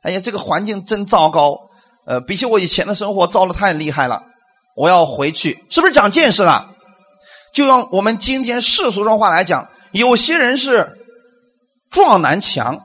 [0.09, 1.68] 哎呀，这个环境真糟糕，
[2.07, 4.23] 呃，比起我以前的生活糟的太厉害了。
[4.75, 6.71] 我要回去，是不是长见识了？
[7.53, 10.97] 就用我们今天世俗中话来讲，有些人是
[11.90, 12.81] 撞南墙，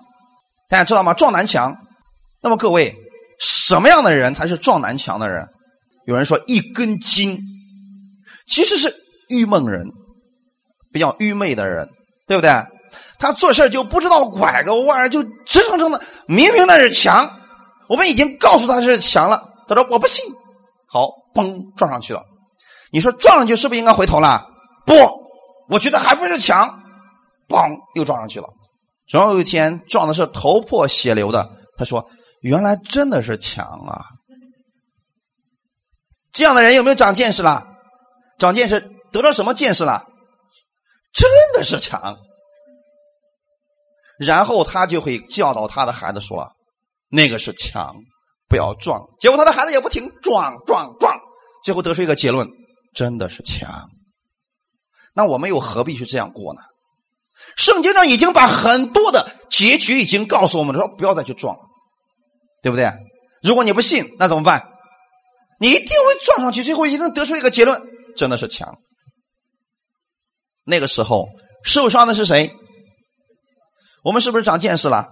[0.68, 1.14] 大家知道吗？
[1.14, 1.78] 撞南墙。
[2.42, 2.94] 那么各位，
[3.40, 5.48] 什么样的人才是撞南墙的人？
[6.06, 7.40] 有人说一根筋，
[8.48, 8.94] 其实是
[9.30, 9.88] 愚蒙人，
[10.92, 11.88] 比较愚昧的人，
[12.28, 12.52] 对不对？
[13.24, 16.02] 他做事就不知道拐个弯就直撑撑的。
[16.28, 17.40] 明明那是墙，
[17.88, 19.42] 我们已经告诉他是墙了。
[19.66, 20.26] 他说我不信。
[20.88, 22.22] 好，嘣，撞上去了。
[22.92, 24.46] 你说撞上去是不是应该回头了？
[24.86, 24.94] 不，
[25.70, 26.68] 我觉得还不是墙。
[27.48, 28.50] 嘣，又撞上去了。
[29.08, 31.50] 总有一天撞的是头破血流的。
[31.78, 32.06] 他说
[32.44, 34.04] ：“原来真的是墙啊！”
[36.34, 37.64] 这样的人有没有长见识了？
[38.38, 38.82] 长见识
[39.14, 40.04] 得到什么见识了？
[41.14, 42.18] 真的是墙。
[44.20, 46.52] 然后他就会教导他的孩子说
[47.10, 47.96] ：“那个是墙，
[48.48, 51.20] 不要撞。”结果他的孩子也不停，撞撞撞，
[51.64, 52.48] 最后得出一个结论：
[52.94, 53.90] 真的是墙。
[55.16, 56.62] 那我们又何必去这样过呢？
[57.58, 61.62] 圣经上已经把很多的结局已经告诉我们了说：不要再去撞了，
[62.62, 62.92] 对不对？
[63.42, 64.70] 如果你不信，那怎么办？
[65.60, 67.82] 你一定会撞上去，最后一定得出一个结论：
[68.16, 68.78] 真的是墙。
[70.66, 71.28] 那个时候
[71.64, 72.56] 受伤的是谁？
[74.04, 75.08] 我们是不是长见识了？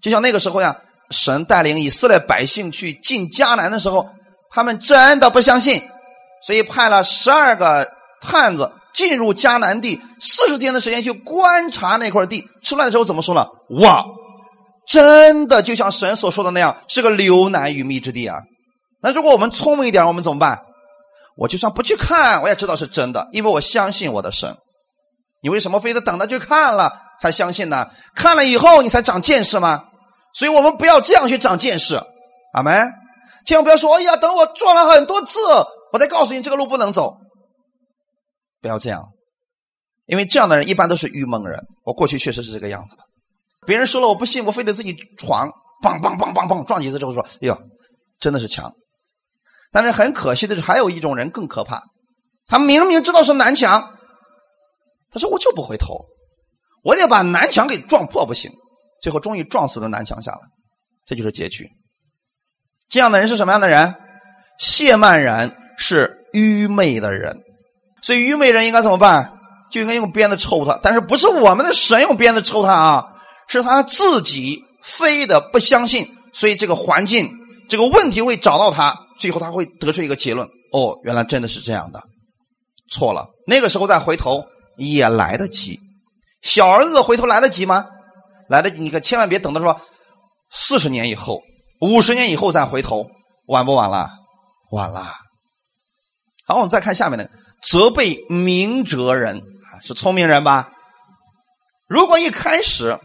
[0.00, 4.08] 就像那个时候呀，神带领以色列百姓去进迦南的时候，
[4.50, 5.82] 他们真的不相信，
[6.46, 12.46] 所以派了十二个探子进入迦南地，四十天的时间去观察那块地。
[12.62, 13.46] 出来的时候怎么说呢？
[13.80, 14.04] 哇，
[14.86, 18.38] 真的就像神所说的那样，是个流奶与蜜之地啊！
[19.02, 20.60] 那如果我们聪明一点，我们怎么办？
[21.36, 24.56] 我就算不去看，我也知道是真的，因为我相信我的神。
[25.42, 27.07] 你为什么非得等他去看了？
[27.20, 27.88] 才相信呢？
[28.14, 29.84] 看了以后你才长见识吗？
[30.34, 32.00] 所以我们不要这样去长见识，
[32.52, 32.92] 阿门。
[33.46, 35.38] 千万不要说，哎呀，等我撞了很多次，
[35.92, 37.16] 我再告诉你这个路不能走。
[38.60, 39.08] 不要这样，
[40.06, 41.58] 因为这样的人一般都是愚蒙人。
[41.84, 43.02] 我过去确实是这个样子的。
[43.66, 45.50] 别人说了我不信，我非得自己闯，
[45.82, 47.58] 棒棒棒棒棒撞几次之后说，哎呦，
[48.20, 48.72] 真的是强。
[49.72, 51.82] 但是很可惜的是，还有一种人更可怕。
[52.46, 53.94] 他明明知道是南墙，
[55.10, 56.06] 他说我就不回头，
[56.82, 58.50] 我得把南墙给撞破不行。
[59.00, 60.40] 最后终于撞死了南墙下来，
[61.06, 61.68] 这就是结局。
[62.88, 63.94] 这样的人是什么样的人？
[64.58, 67.36] 谢曼人是愚昧的人，
[68.02, 69.38] 所以愚昧人应该怎么办？
[69.70, 70.80] 就应该用鞭子抽他。
[70.82, 73.04] 但是不是我们的神用鞭子抽他啊？
[73.46, 77.30] 是他自己非得不相信，所以这个环境、
[77.68, 82.02] 这个问题会找到他，最后他会得出一个结论：哦，原来真的是这样的。
[82.90, 84.44] 错了，那个时候再回头
[84.76, 85.78] 也来得及。
[86.42, 87.86] 小儿子回头来得及吗？
[88.48, 88.78] 来得及。
[88.78, 89.80] 你可千万别等到说
[90.50, 91.42] 四十年以后、
[91.80, 93.06] 五十年以后再回头，
[93.46, 94.08] 晚不晚了？
[94.70, 95.14] 晚了。
[96.46, 97.30] 好，我们再看下面的，
[97.62, 99.42] 责备明哲人，
[99.82, 100.70] 是聪明人吧？
[101.86, 102.98] 如果一开始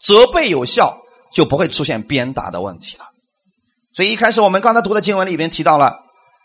[0.00, 0.98] 责备有效，
[1.32, 3.06] 就不会出现鞭打的问题了。
[3.94, 5.98] 所以一开始我们刚才读的经文里边提到了，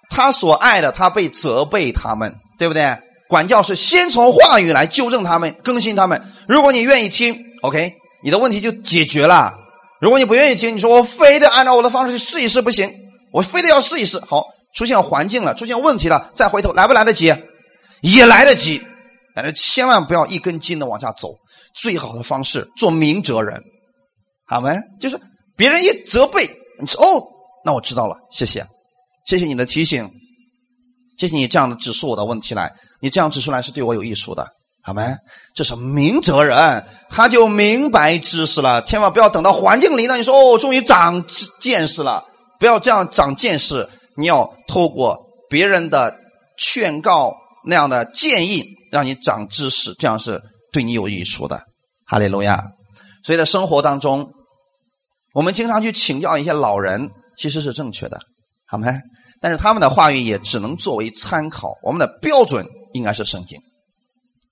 [0.10, 2.40] 他所爱的，他被责备他们。
[2.60, 2.84] 对不对？
[3.34, 6.22] 管教是先从话语来纠正他们、更新他们。
[6.48, 7.92] 如果你愿意听，OK，
[8.24, 9.56] 你的问题就解决了。
[10.00, 12.94] 如果你不愿意听，你说我非得按照我的方式去试一试，不行，
[13.32, 14.20] 我非得要试一试。
[14.20, 14.44] 好，
[14.76, 17.34] 出现环境了，出现问题了，再回头来不来得及？
[18.02, 18.80] 也来得及。
[19.34, 21.30] 但是千万不要一根筋的往下走。
[21.74, 23.60] 最好的方式做明哲人，
[24.46, 24.80] 好没？
[25.00, 25.20] 就是
[25.58, 26.48] 别人一责备，
[26.80, 27.24] 你说哦，
[27.66, 28.64] 那我知道了，谢谢，
[29.26, 30.08] 谢谢你的提醒。
[31.18, 32.72] 谢谢你这样的指出我的问题来，
[33.04, 34.48] 你这样指出来是对我有益处的，
[34.82, 35.04] 好没？
[35.54, 38.82] 这是明哲人，他就明白知识了。
[38.84, 41.26] 千万不要等到环境里呢，你说哦，终于长
[41.60, 42.24] 见识了，
[42.62, 43.90] 不要这样长见识。
[44.16, 46.16] 你要透过别人的
[46.58, 47.34] 劝告
[47.66, 51.62] 那样的建议，让你长知识，这样是对你有益处的。
[52.08, 52.64] 哈利路亚。
[53.26, 54.32] 所以在生活当中，
[55.34, 58.18] 我们经常去请教一些老人，其实是正确的，
[58.66, 58.88] 好没？
[59.42, 63.60] 但是他们的话语也只能作为参考，我们的标准应该是圣经。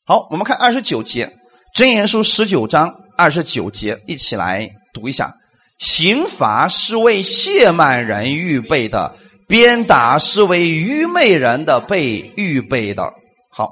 [0.06, 1.26] 好，我们看二十九节
[1.74, 5.34] 《真言书》十九章二十九节，一起来读一下：
[5.80, 9.16] 刑罚是为亵慢人预备的，
[9.48, 13.14] 鞭打是为愚昧人的被预备的。
[13.50, 13.70] 好，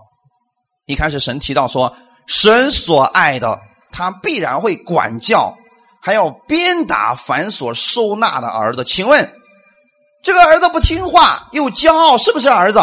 [0.85, 1.95] 一开始神提到说，
[2.27, 3.59] 神所爱的，
[3.91, 5.57] 他必然会管教，
[6.01, 8.83] 还要鞭打凡所收纳的儿子。
[8.83, 9.29] 请问？
[10.21, 12.79] 这个儿子不听话又骄傲，是不是儿子？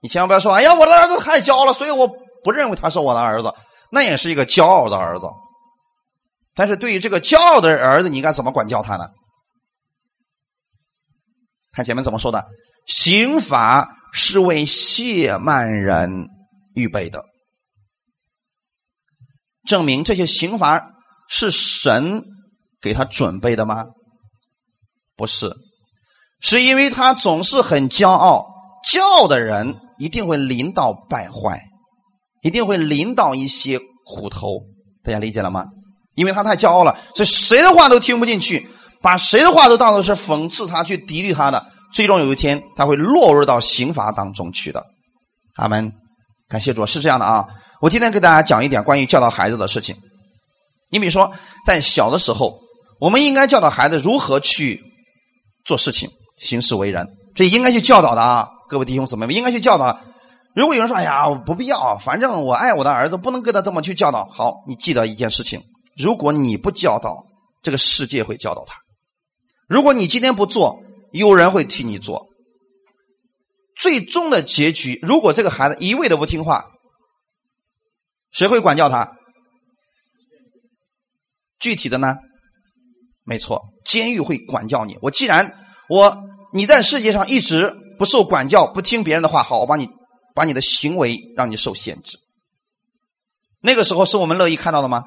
[0.00, 2.08] 你千万不要说：“哎呀，我的儿子太骄傲了，所以我
[2.42, 3.52] 不认为他是我的儿子。”
[3.92, 5.26] 那也是一个骄傲的儿子。
[6.54, 9.08] 但是对于这个骄傲的儿子，你应该怎么管教他呢？
[11.72, 12.46] 看前面怎么说的
[12.86, 16.28] ：“刑罚是为谢曼人
[16.74, 17.24] 预备的，
[19.66, 20.92] 证明这些刑罚
[21.28, 22.24] 是神
[22.80, 23.86] 给他准备的吗？
[25.16, 25.54] 不是。”
[26.42, 28.46] 是因为他总是很骄傲，
[28.82, 31.60] 骄傲的人一定会临到败坏，
[32.42, 34.62] 一定会临到一些苦头。
[35.04, 35.66] 大家理解了吗？
[36.14, 38.66] 因为他太骄傲了，所以谁的话都听不进去，
[39.02, 41.64] 把谁的话都当做是讽刺他、去敌对他的。
[41.92, 44.84] 最终有一天，他会落入到刑罚当中去的。
[45.56, 45.92] 阿门。
[46.48, 47.46] 感谢主，是这样的啊。
[47.80, 49.94] 我今天给大家讲一点关于教导孩子的事情。
[50.90, 51.30] 你比如说，
[51.64, 52.58] 在小的时候，
[52.98, 54.82] 我们应该教导孩子如何去
[55.64, 56.10] 做事情。
[56.38, 58.48] 行事为人，这应该去教导的啊！
[58.70, 60.00] 各位弟兄姊妹们，应该去教导。
[60.54, 65.60] 如果有人说：“哎呀，不必要，反正我爱我的儿子，不能跟他这么去教导。”好，你记得一件事情：
[65.96, 67.26] 如果你不教导，
[67.62, 68.74] 这个世界会教导他；
[69.68, 70.80] 如果你今天不做，
[71.10, 72.28] 有人会替你做。
[73.74, 76.66] 最终的结局，如果这个孩子一味的不听话，
[78.30, 79.16] 谁会管教他？
[81.58, 82.14] 具体的呢？
[83.24, 84.96] 没错，监狱会管教你。
[85.02, 85.58] 我既然
[85.88, 86.30] 我。
[86.52, 89.86] 你在世界上一直不受管教，不听别人的话，好，我把你
[90.34, 92.16] 把你的行为让你受限制。
[93.60, 95.04] 那个时候是我们乐意看到的吗？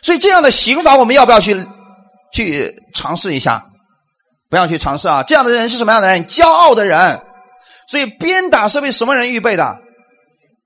[0.00, 1.68] 所以这样的刑罚，我们要不要去
[2.32, 3.66] 去尝试一下？
[4.48, 5.22] 不要去尝试啊！
[5.24, 6.24] 这样的人是什么样的人？
[6.24, 7.20] 骄傲的人。
[7.86, 9.76] 所以鞭打是为什么人预备的？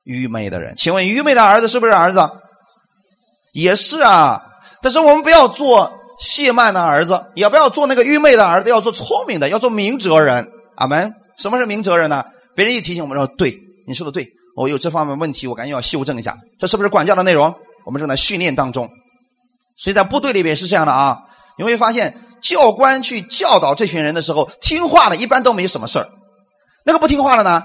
[0.05, 0.77] 愚昧的人。
[0.77, 2.31] 请问愚昧的儿子是不是儿子？
[3.53, 4.41] 也是啊。
[4.83, 5.99] 但是我们不要做。
[6.17, 10.49] 谢曼的儿子也不要做那个愚昧的儿子，要做聪明的，要做明哲人。
[10.77, 11.13] 阿门。
[11.39, 12.25] 什么是明哲人呢？
[12.55, 16.37] 别人一提醒我们说：“对，你说的对，我有这方面问题，我赶紧要修正一下。
[16.59, 17.55] 这是不是管教的内容？
[17.85, 18.89] 我们正在训练当中。
[19.77, 21.25] 所以在部队里边是这样的啊，
[21.59, 26.09] 你会发现教官去教导这群人的时候，听话的一般都没什么事儿。
[26.85, 27.65] 那个不听话的呢，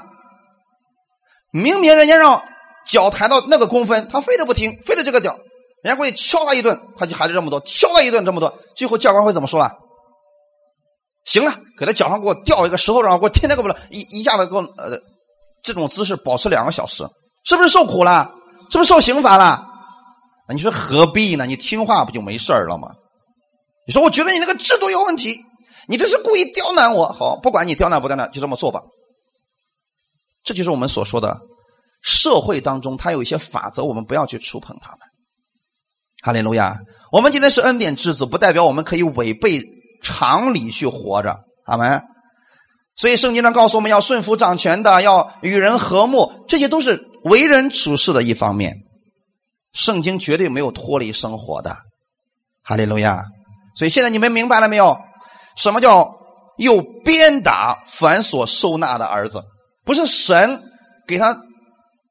[1.52, 2.42] 明明人家让
[2.86, 5.38] 脚抬到那个公分，他非得不听，非得这个脚，
[5.84, 9.78] 人家过去敲他一顿，他就还是这么多，敲他一顿这么多，最后教官会怎么说了？
[11.26, 15.00] 行了，给他脚上给我吊一个石头，然后给我天天给我，一一下子给我呃，
[15.62, 17.04] 这种姿势保持两个小时，
[17.46, 18.32] 是不是受苦了？
[18.72, 19.66] 是不是受刑罚了？
[20.54, 21.46] 你说何必呢？
[21.46, 22.90] 你听话不就没事了吗？
[23.86, 25.36] 你说我觉得你那个制度有问题，
[25.88, 27.12] 你这是故意刁难我。
[27.12, 28.82] 好，不管你刁难不刁难，就这么做吧。
[30.44, 31.40] 这就是我们所说的
[32.02, 35.00] 社会当中，它有一些法则，我们不要去触碰它们。
[36.24, 36.78] 哈利路亚！
[37.12, 39.64] 我们今天是恩典之子，不代表我们可以违背
[40.02, 41.38] 常理去活着。
[41.66, 42.02] 阿门。
[42.96, 48.76] 所以圣经上告诉我们要顺服掌权的，要与人和睦，这些都是为人处事的一方面。
[49.72, 51.78] 圣经绝对没有脱离生活的。
[52.64, 53.22] 哈利路亚！
[53.76, 54.98] 所以现在你们明白了没有？
[55.56, 56.12] 什么叫
[56.58, 59.44] 又鞭打凡所收纳的儿子？
[59.86, 60.62] 不是神
[61.08, 61.38] 给他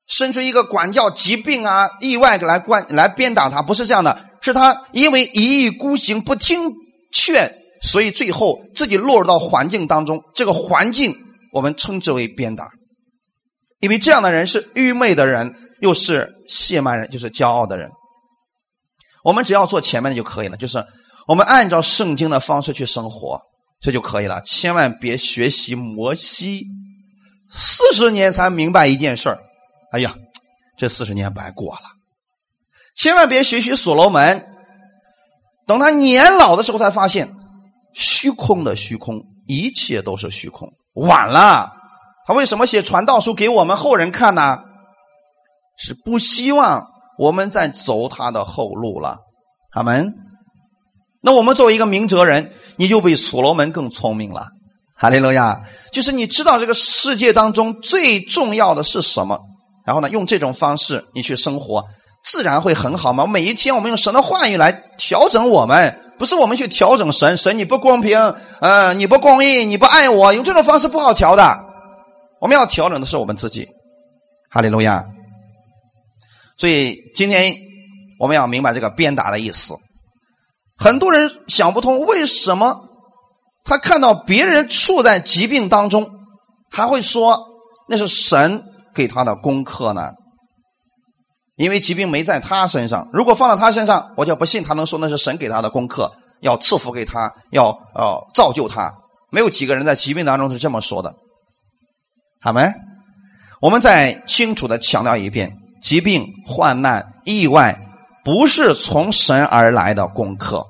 [0.07, 6.73] 生出一个管教疾病啊、意外来管来鞭打他，不是这样的，是他因为一意孤行、不听
[7.13, 10.23] 劝，所以最后自己落入到环境当中。
[10.35, 11.15] 这个环境
[11.53, 12.71] 我们称之为鞭打，
[13.81, 17.91] 因为这样的人是愚昧的人，又是亵慢人，就是骄傲的人。
[19.25, 20.85] 我们只要做前面的就可以了，就是
[21.27, 23.41] 我们按照圣经的方式去生活，
[23.81, 24.41] 这就可以了。
[24.43, 26.65] 千万别学习摩西。
[27.51, 29.39] 四十年才明白一件事儿，
[29.93, 30.15] 哎呀，
[30.77, 31.81] 这四十年白过了。
[32.95, 34.47] 千万别学习所罗门，
[35.67, 37.29] 等他年老的时候才发现，
[37.95, 40.69] 虚空的虚空，一切都是虚空。
[40.95, 41.71] 晚了，
[42.27, 44.59] 他为什么写传道书给我们后人看呢？
[45.77, 49.19] 是不希望我们再走他的后路了。
[49.73, 50.13] 阿门。
[51.21, 54.49] 那我们作为一个明哲人，你就比所罗门更聪明了。
[54.97, 55.63] 哈利路亚，
[55.93, 59.39] 就是你知道这个世界当中最重要的是什么，
[59.87, 61.85] 然后呢，用这种方式你去生活，
[62.25, 63.27] 自然会很好嘛。
[63.27, 67.37] 每一天我们用神的话语来调整我们，不是我们去调整神。
[67.37, 68.19] 神你不公平，
[68.61, 71.59] 呃，你不公义，你不爱我，用这种方式不好调的。
[72.41, 73.69] 我们要调整的是我们自己。
[74.51, 75.05] 哈利路亚。
[76.57, 77.55] 所以今天
[78.19, 79.75] 我们要明白这个鞭打的意思。
[80.77, 82.85] 很多人想不通为什么。
[83.65, 86.11] 他看到别人处在疾病当中，
[86.71, 87.39] 还会说
[87.87, 88.65] 那是神
[88.95, 90.11] 给他的功课呢？
[91.59, 98.95] 因为疾病没在他身上，如果放到他身上，我就不信他能说那是神给他的功课，要赐福给他，要呃造就他。
[99.31, 101.13] 没有几个人在疾病当中是这么说的。
[102.41, 102.73] 好没？
[103.61, 105.53] 我们再清楚的强调一遍：
[105.83, 107.77] 疾病、患难、意外，
[108.25, 110.65] 不是从神而来的功课。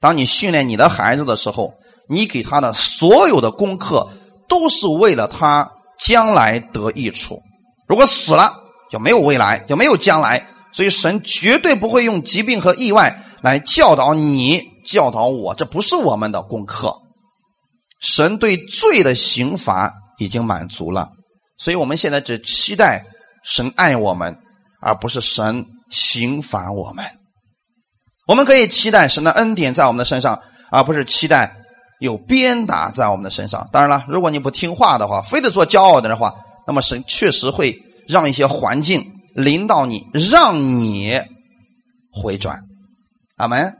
[0.00, 1.74] 当你训练你的孩子的时候，
[2.08, 4.08] 你给他的所有的功课
[4.48, 7.38] 都是为了他将来得益处。
[7.86, 8.50] 如果死了，
[8.90, 10.46] 就没有未来，就没有将来。
[10.72, 16.94] 所以神绝对不会用疾病和意外来教导你、教导我，这不是我们的功课。
[18.00, 21.10] 神对罪的刑罚已经满足了，
[21.58, 23.04] 所以我们现在只期待
[23.44, 24.38] 神爱我们，
[24.80, 27.04] 而不是神刑罚我们。
[28.26, 31.52] 我们可以期待神的恩典在我们的身上，而不是期待
[31.98, 33.68] 有鞭打在我们的身上。
[33.72, 36.32] 当然了，如果你不听话的话，非得做骄傲的人话，
[36.66, 37.76] 那么神确实会
[38.10, 41.20] 让一些环境临到你，让你
[42.12, 42.60] 回转。
[43.36, 43.76] 阿门。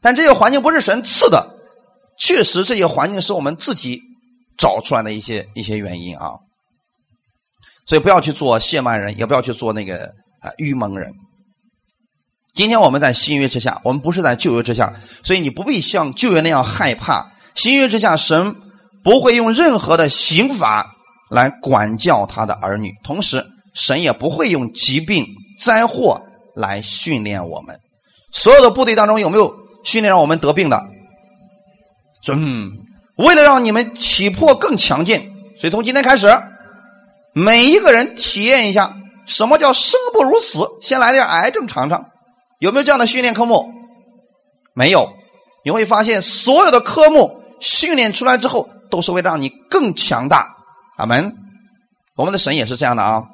[0.00, 1.54] 但这些环境不是神赐的，
[2.18, 4.00] 确实这些环境是我们自己
[4.56, 6.30] 找出来的一些一些原因啊。
[7.86, 10.06] 所以不要去做亵慢人，也不要去做那个
[10.40, 11.12] 啊愚蒙人。
[12.54, 17.32] 今天我们在新约之下，我们不是在旧约之下，所以你不必像旧约那样害怕。
[17.54, 18.54] 新约之下，神
[19.02, 20.94] 不会用任何的刑罚
[21.30, 23.44] 来管教他的儿女，同时
[23.74, 25.26] 神也不会用疾病、
[25.60, 26.20] 灾祸
[26.54, 27.78] 来训练我们。
[28.30, 29.54] 所有的部队当中有没有
[29.84, 30.82] 训练让我们得病的？
[32.28, 32.70] 嗯，
[33.16, 36.28] 为了让你们体魄更强健，所以从今天开始，
[37.32, 38.94] 每一个人体验一下
[39.26, 42.06] 什么叫生不如死，先来点癌症尝尝。
[42.58, 43.72] 有没有这样的训练科目？
[44.74, 45.12] 没有，
[45.64, 50.56] 你会发现所有的科目训练出来之后，都是为了让你更强大。
[50.96, 51.34] 阿门。
[52.14, 53.24] 我们的神也是这样的啊。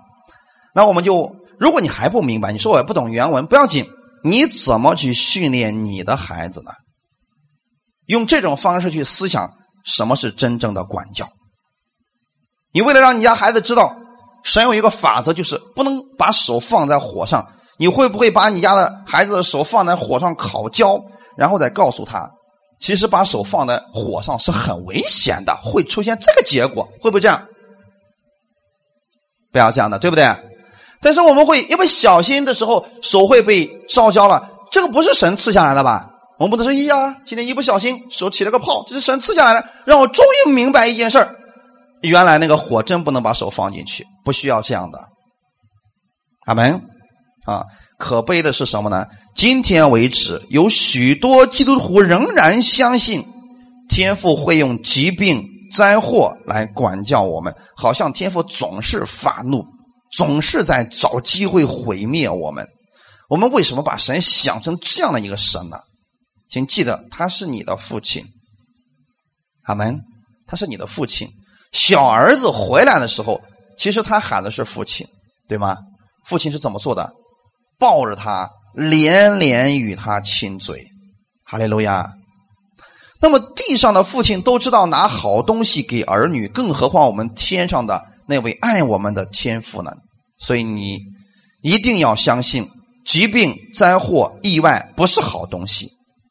[0.79, 3.85] 那我们就，如果你还不明白，你说我也不懂原文，不要紧。
[4.23, 6.71] 你怎么去训练你的孩子呢？
[8.07, 9.51] 用这种方式去思想
[9.85, 11.29] 什么是真正的管教。
[12.73, 13.97] 你为了让你家孩子知道
[14.45, 17.45] 神有一个法则，就是不能把手放在火上。
[17.77, 21.03] 你会不会把你家的孩子的手放在火上烤焦，
[21.37, 22.31] 然后再告诉他，
[22.79, 27.49] 其实把手放在火上是很危险的，会出现这个结果，会不会这样？
[29.51, 30.25] 不要这样的，对不对？
[31.01, 34.51] 但是我们会因为小心的时候，手会被烧焦了。
[34.71, 36.11] 这个不是神赐下来的吧？
[36.39, 41.27] 我们不能说，哎呀，今天一不小心手起了个泡，这是神赐下来的，让我终于明白一件事：
[42.03, 45.01] 原来那个火真不能把手放进去，不需要这样的。
[46.47, 46.81] 阿门。
[47.47, 47.65] 啊，
[47.97, 49.07] 可悲的是什么呢？
[49.35, 53.25] 今天为止，有许多基督徒仍然相信
[53.89, 55.43] 天父会用疾病、
[55.75, 59.65] 灾祸来管教我们，好像天父总是发怒，
[60.13, 62.67] 总是在找机会毁灭我们。
[63.29, 65.79] 我们为什么把神想成这样的一个神呢？
[66.49, 68.25] 请记得，他是你的父亲。
[69.65, 70.01] 阿门。
[70.47, 71.29] 他是你的父亲。
[71.73, 73.39] 小儿子回来的时候，
[73.77, 75.07] 其实他喊的是父亲，
[75.47, 75.77] 对吗？
[76.25, 77.13] 父亲是怎么做的？
[77.79, 80.83] 抱着他，连连与他亲嘴，
[81.45, 82.11] 哈利路亚。
[83.21, 89.91] 那么地上的父亲都知道拿好东西给儿女，更何况我们天上的那位爱我们的天父呢？
[90.39, 91.01] 所以你
[91.63, 92.69] 一定要相信，
[93.07, 95.89] 疾病、灾祸、意外不是好东西。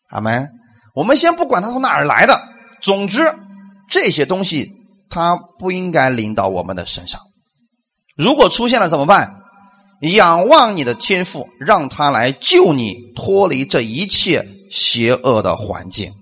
[0.10, 0.48] 阿门。
[0.94, 2.40] 我们先不管它从哪儿来的，
[2.82, 3.34] 总之
[3.90, 4.72] 这些东西
[5.10, 7.20] 它不应该临到我们的身上。
[8.16, 9.34] 如果出现了怎么办？
[10.02, 16.14] 仰望你的天赋，让他来救你脱离这一切邪恶的环境。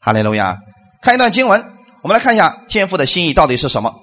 [0.00, 0.58] 哈利路亚！
[1.00, 1.64] 看一段经文，
[2.02, 3.94] 我们来看一下天赋的心意到底是什么。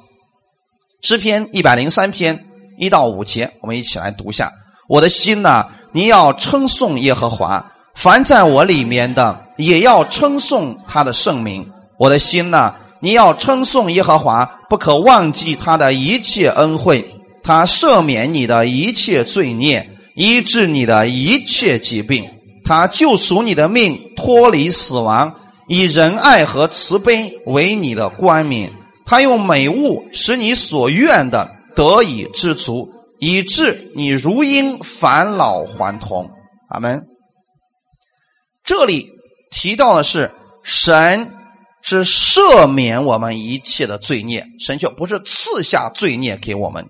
[1.02, 2.46] 诗篇一百零三篇
[2.80, 4.52] 一到五节，我们一起来读一下。
[4.90, 11.70] 我的心呐，你要称颂耶和华；凡在我里面的，也要称颂他的圣名。
[12.00, 17.14] 我的心呐，你要称颂耶和华，不可忘记他的一切恩惠。
[17.44, 22.26] 他赦免你的一切罪孽，医治你的一切疾病，
[22.66, 25.34] 他救赎你的命，脱离死亡，
[25.68, 28.72] 以仁爱和慈悲为你的冠冕。
[29.08, 32.90] 他用美物使你所愿的得以知足，
[33.20, 36.30] 以致你如婴返老还童。
[36.70, 37.08] 阿门。
[38.66, 39.10] 这里
[39.50, 40.30] 提到的是
[40.62, 41.32] 神
[41.82, 46.86] 是赦免我们一切的罪孽，神却不是赐下罪孽给我们。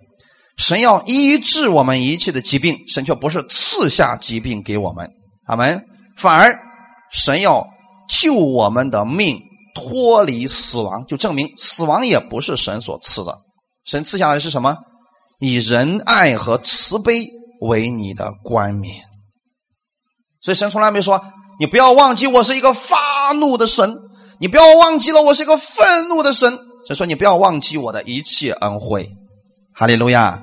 [0.57, 5.07] 神要医治我们一切的疾病，神却不是赐下疾病给我们，
[5.45, 5.85] 阿门。
[6.15, 6.59] 反而
[7.11, 7.63] 神要
[8.09, 9.39] 救我们的命，
[9.77, 13.37] 脱离死亡，就证明死亡也不是神所赐的。
[13.85, 14.75] 神赐下来是什么？
[15.39, 17.27] 以仁爱和慈悲
[17.61, 19.03] 为你的冠冕。
[20.41, 21.23] 所以神从来没说
[21.59, 23.95] 你不要忘记我是一个发怒的神，
[24.39, 26.57] 你不要忘记了我是一个愤怒的神。
[26.87, 29.07] 神说你不要忘记我的一切恩惠。
[29.75, 30.41] 哈利路亚。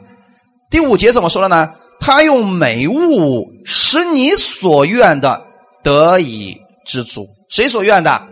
[0.71, 1.75] 第五节怎么说的呢？
[1.99, 5.45] 他用美物使你所愿的
[5.83, 6.57] 得以
[6.87, 7.27] 知足。
[7.49, 8.29] 谁所愿的？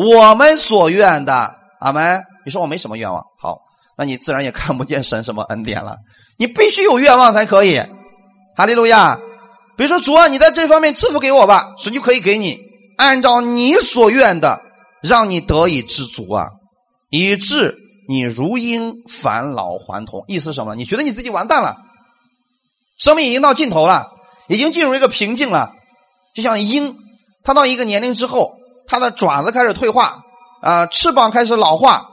[0.00, 1.54] 我们所愿的。
[1.80, 2.22] 阿门。
[2.44, 3.58] 你说我没什么愿望，好，
[3.98, 5.98] 那你自然也看不见神什么恩典了。
[6.38, 7.78] 你必须有愿望才可以。
[8.56, 9.18] 哈利路亚。
[9.76, 12.58] 比如说主啊，你在这方面赐福给我吧，神就可以给你
[12.96, 14.62] 按照你所愿的，
[15.02, 16.48] 让你得以知足啊，
[17.10, 17.76] 以致。
[18.08, 20.74] 你如婴返老还童，意思是什么？
[20.74, 21.76] 你觉得你自己完蛋了，
[22.98, 24.08] 生命已经到尽头了，
[24.48, 25.72] 已经进入一个瓶颈了。
[26.34, 26.96] 就像鹰，
[27.44, 28.52] 它到一个年龄之后，
[28.90, 30.20] 它的爪子开始退化，
[30.60, 32.08] 啊，翅膀开始老化，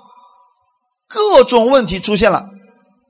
[1.08, 2.46] 各种问题出现了。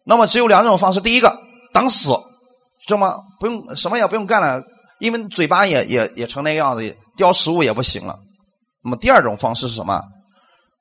[0.06, 1.38] 那么只有两种方式：第一个，
[1.74, 2.18] 等死，
[2.86, 4.64] 这么不用什么也不用干了，
[5.00, 8.18] 因为嘴巴也也也成那个样子，叼食物也不行了。
[8.82, 10.02] 那么第二种方式是什么？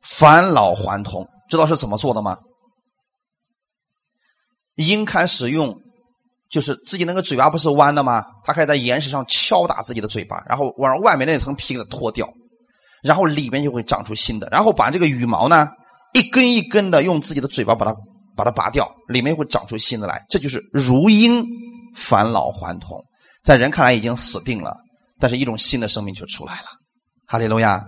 [0.00, 1.26] 返老还童。
[1.50, 2.38] 知道是怎么做的吗？
[4.76, 5.74] 鹰开始用，
[6.48, 8.24] 就是自己那个嘴巴不是弯的吗？
[8.44, 12.32] 它可以在岩石上敲打自己的嘴巴，然后往外面那层皮给它脱掉，
[13.06, 15.68] 然后里面就会长出新的，然后把这个羽毛呢
[16.12, 17.94] 一根一根的用自己的嘴巴把它
[18.36, 20.24] 把它拔掉，里面会长出新的来。
[20.28, 21.44] 这就是如鹰
[21.94, 23.02] 返老还童，
[23.44, 24.76] 在人看来已经死定了，
[25.18, 26.66] 但是一种新的生命就出来了。
[27.26, 27.84] 哈利路亚。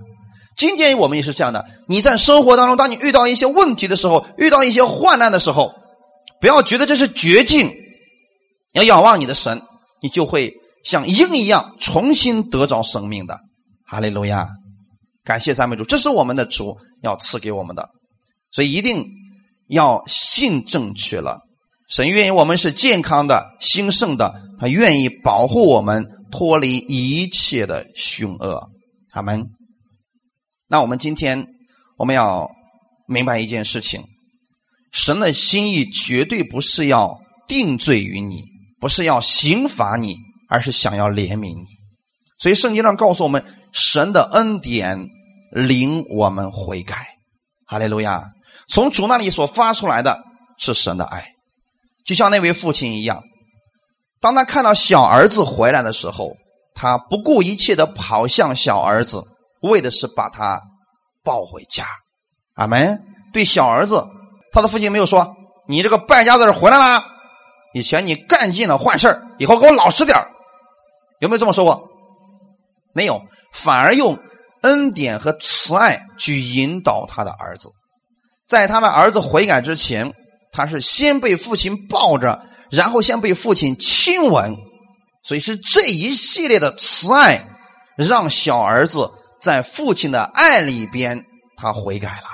[0.57, 1.65] 今天我们也是这样的。
[1.87, 5.73] 你在生活当中，当你遇到一些问题的时候，遇到一些患难的时候，
[6.41, 7.71] 不要觉得这是绝境，
[8.73, 9.63] 要仰望你的神，
[10.03, 10.53] 你就会
[10.85, 13.39] 像鹰一样重新得着生命的。
[13.87, 14.49] 哈利路亚！
[15.29, 17.91] 感谢赞美主，这是我们的主要赐给我们的，
[18.51, 19.05] 所以一定
[19.67, 21.39] 要信正确了。
[21.87, 28.71] 神愿意我们是健康的、兴盛的，他愿意保护我们脱离一切的凶恶。
[29.11, 29.45] 阿门。
[30.67, 31.47] 那我们今天
[31.99, 32.49] 我们要
[33.07, 34.03] 明白一件事情：
[34.93, 38.45] 神的心意绝对不是要定罪于你，
[38.81, 40.17] 不是要刑罚你，
[40.49, 41.67] 而是想要怜悯你。
[42.39, 45.07] 所以圣经上告诉我们，神的恩典
[45.51, 47.07] 领我们悔改。
[47.67, 48.25] 哈利路亚！
[48.69, 50.23] 从主那里所发出来的
[50.59, 51.25] 是神的爱，
[52.05, 53.23] 就像那位父亲一样，
[54.21, 56.31] 当他看到小儿子回来的时候，
[56.75, 59.23] 他不顾一切的跑向小儿子，
[59.63, 60.61] 为的是把他
[61.23, 61.87] 抱回家。
[62.55, 63.03] 阿门。
[63.33, 64.07] 对小儿子。
[64.51, 65.37] 他的父亲没有说
[65.69, 67.05] ：“你这个败家子回来啦！
[67.75, 70.17] 以前你干尽了坏事以后给我老实点
[71.21, 71.87] 有没有这么说过？
[72.95, 73.21] 没有，
[73.53, 74.19] 反而用
[74.63, 77.69] 恩典和慈爱去引导他的儿子。
[78.47, 80.13] 在他的儿子悔改之前，
[80.53, 82.41] 他是先被父亲抱着，
[82.71, 84.55] 然后先被父亲亲吻，
[85.23, 87.47] 所以是这一系列的慈爱，
[87.97, 91.25] 让小儿子在父亲的爱里边，
[91.57, 92.29] 他悔改了。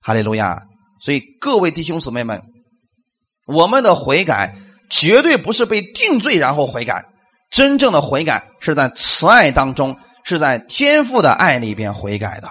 [0.00, 0.62] 哈利路亚。”
[1.02, 2.42] 所以，各位弟兄姊妹们，
[3.46, 4.54] 我们的悔改
[4.90, 7.02] 绝对不是被定罪然后悔改，
[7.50, 12.48] 真正的悔改是在慈爱当中，是在天父的爱里边悔改的。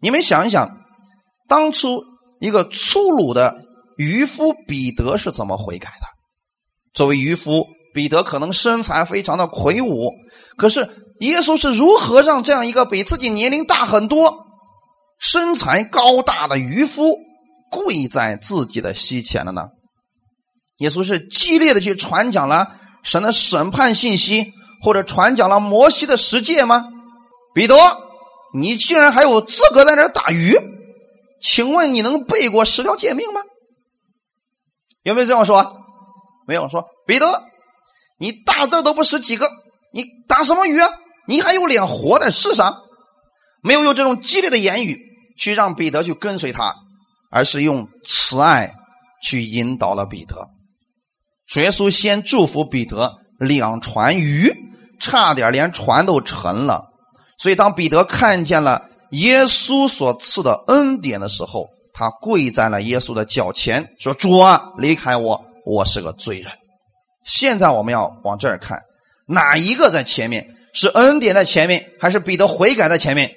[0.00, 0.68] 你们想一想，
[1.48, 2.02] 当初
[2.40, 3.62] 一个粗鲁的
[3.96, 6.06] 渔夫彼得是怎么悔改的？
[6.94, 10.10] 作为渔夫，彼得可能身材非常的魁梧，
[10.56, 10.88] 可是
[11.20, 14.46] 耶稣是如何让这样一个比自己年龄大很多、
[15.18, 17.16] 身材高大的渔夫？
[17.70, 19.68] 跪在自己的膝前了呢？
[20.78, 22.74] 耶稣是激烈的去传讲了
[23.04, 26.88] 神的审判信息，或者传讲了摩西的十诫吗？
[27.54, 27.74] 彼得，
[28.54, 30.56] 你竟然还有资格在这打鱼？
[31.40, 33.40] 请问你能背过十条诫命吗？
[35.02, 35.76] 有没有这样说？
[36.46, 36.84] 没有说。
[37.06, 37.26] 彼得，
[38.18, 39.50] 你大字都不识几个，
[39.92, 40.88] 你打什么鱼啊？
[41.26, 42.82] 你还有脸活在世上？
[43.62, 44.98] 没有用这种激烈的言语
[45.38, 46.74] 去让彼得去跟随他。
[47.32, 48.74] 而是用慈爱
[49.22, 50.48] 去引导了彼得。
[51.46, 54.52] 主耶稣先祝福彼得两船鱼，
[55.00, 56.84] 差点连船都沉了。
[57.38, 66.52] 所以当彼得看见了耶稣所赐的恩典的时候，他跪在了耶稣的脚前，说：“主啊，离开我，我是个罪人。”
[67.26, 68.80] 现在我们要往这儿看，
[69.26, 70.46] 哪一个在前面？
[70.72, 73.32] 是恩典在前面，还是彼得悔改在前面？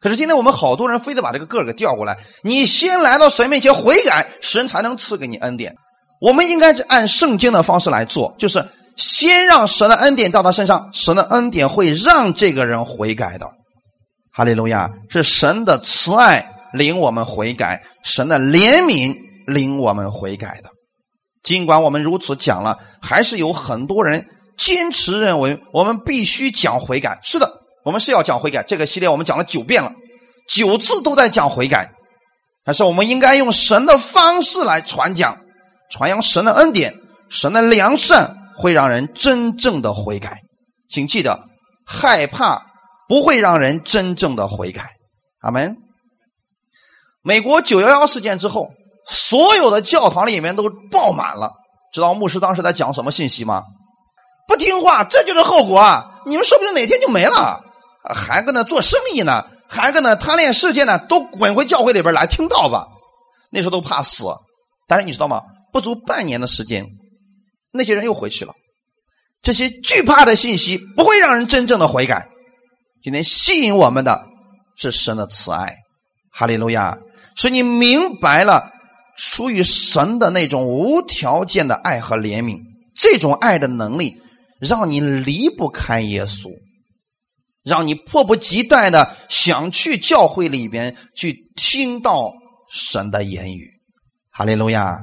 [0.00, 5.74] 可是今天我们好多人非得把这个个儿给调过来，你先来到神面前悔改，神才能赐给你恩典。
[6.20, 8.64] 我们应该是按圣经的方式来做，就是
[8.96, 13.46] 先让神的恩典到他身上，神的恩典会让这个人悔改的。
[14.32, 14.90] 哈利路亚！
[15.08, 19.14] 是神的慈爱领我们悔改，神的怜悯
[19.46, 20.70] 领我们悔改的。
[21.42, 24.26] 尽管我们如此讲了，还是有很多人
[24.56, 27.18] 坚持认为我们必须讲悔改。
[27.22, 27.58] 是的。
[27.82, 29.90] 我们是要讲悔改，这个系列我们讲了九遍了，
[30.46, 31.90] 九次都在讲悔改。
[32.62, 35.38] 但是我们应该用神的方式来传讲、
[35.90, 36.94] 传扬神的恩典、
[37.30, 40.42] 神的良善，会让人真正的悔改。
[40.88, 41.48] 请记得，
[41.86, 42.66] 害怕
[43.08, 44.90] 不会让人真正的悔改。
[45.40, 45.76] 阿门。
[47.22, 48.68] 美国九幺幺事件之后，
[49.06, 51.52] 所有的教堂里面都爆满了。
[51.92, 53.62] 知道牧师当时在讲什么信息吗？
[54.46, 56.20] 不听话，这就是后果啊！
[56.26, 57.64] 你们说不定哪天就没了。
[58.02, 62.86] 还搁那做生意呢，还搁那贪恋世界呢，都滚回教会里边来听道吧。
[63.50, 64.24] 那时候都怕死，
[64.86, 65.42] 但是你知道吗？
[65.72, 66.84] 不足半年的时间，
[67.72, 68.52] 那些人又回去了。
[69.42, 72.28] 这些惧怕的信息不会让人真正的悔改。
[73.02, 74.26] 今天吸引我们的
[74.76, 75.76] 是神的慈爱，
[76.30, 76.98] 哈利路亚！
[77.36, 78.70] 是你明白了
[79.16, 82.58] 出于神的那种无条件的爱和怜悯，
[82.94, 84.20] 这种爱的能力
[84.60, 86.50] 让你离不开耶稣。
[87.62, 92.32] 让你迫不及待的想去教会里边去听到
[92.72, 93.70] 神的言语，
[94.32, 94.96] 哈利路亚！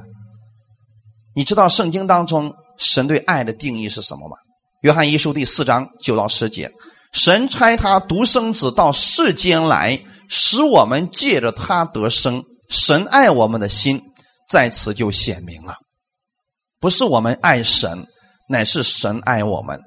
[1.38, 4.36] 你知道圣经当中神对爱的定义是什么吗？
[4.80, 6.68] 约翰一书第四章九到十节，
[7.12, 12.42] 神差他独生子到世间来，使我们借着他得生。
[12.68, 14.02] 神爱我们的心
[14.48, 15.76] 在此就显明了，
[16.80, 18.04] 不是我们爱神，
[18.48, 19.80] 乃是神爱我们。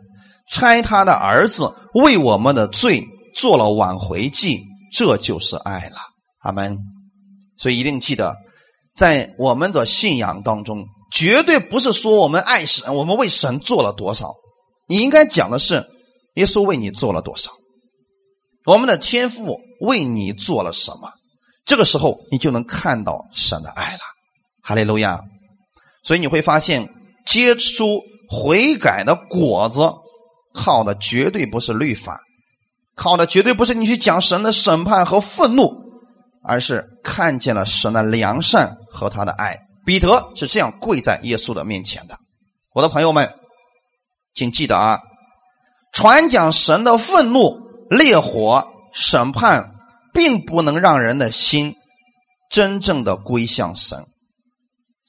[0.49, 3.03] 差他的儿子为我们的罪
[3.35, 5.97] 做了挽回祭，这就是爱了。
[6.43, 6.77] 阿门。
[7.57, 8.37] 所以一定记得，
[8.95, 14.33] 在我们的信仰当中，绝对不是说我们爱神，我们为神做了多少。
[14.87, 15.85] 你应该讲的是，
[16.35, 17.51] 耶稣为你做了多少，
[18.65, 21.11] 我们的天父为你做了什么。
[21.65, 23.99] 这个时候，你就能看到神的爱了。
[24.63, 25.19] 哈利路亚。
[26.03, 26.89] 所以你会发现，
[27.27, 29.81] 结出悔改的果子。
[30.53, 32.19] 靠的绝对不是律法，
[32.93, 35.71] 靠的绝对不是你去讲神的审判和愤怒，
[36.43, 39.57] 而是看见了神的良善和他的爱。
[39.85, 42.17] 彼得是这样跪在耶稣的面前的。
[42.73, 43.33] 我的朋友们，
[44.33, 44.99] 请记得啊，
[45.91, 47.59] 传讲神的愤怒、
[47.89, 49.71] 烈火、审判，
[50.13, 51.75] 并不能让人的心
[52.49, 54.05] 真正的归向神，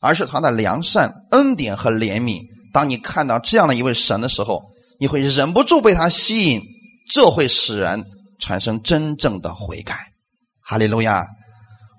[0.01, 2.41] 而是他的良善、恩典和怜悯。
[2.73, 4.63] 当你看到这样的一位神的时候，
[4.99, 6.63] 你会忍不住被他吸引，
[7.11, 8.05] 这会使人
[8.39, 10.13] 产生真正的悔改。
[10.65, 11.27] 哈利路亚！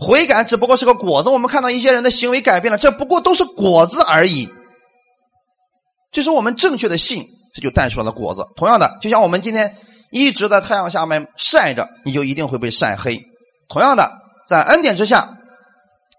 [0.03, 4.49] 悔改只不过是个果子，我们看到一些人的行为改变了，这不过都是果子而已。
[6.11, 7.25] 就是我们正确的信，
[7.55, 8.45] 这就带出来了果子。
[8.55, 9.75] 同样的，就像我们今天
[10.11, 13.19] 一直在太阳下面晒着，你就一定会被晒黑。
[13.67, 14.11] 同样的，
[14.47, 15.37] 在恩典之下，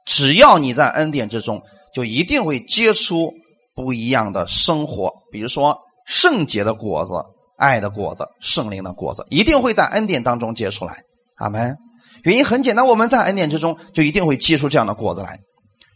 [0.06, 1.62] 只要你在恩典之中，
[1.94, 3.32] 就一定会结出
[3.74, 5.12] 不一样的生活。
[5.30, 7.14] 比如说圣洁的果子、
[7.56, 10.96] 爱的果子、圣灵的果子，一定会在恩典当中结出来。
[11.36, 11.76] 阿门。
[12.24, 15.38] 原因很简单，我们在恩典之中，就一定会结出这样的果子来。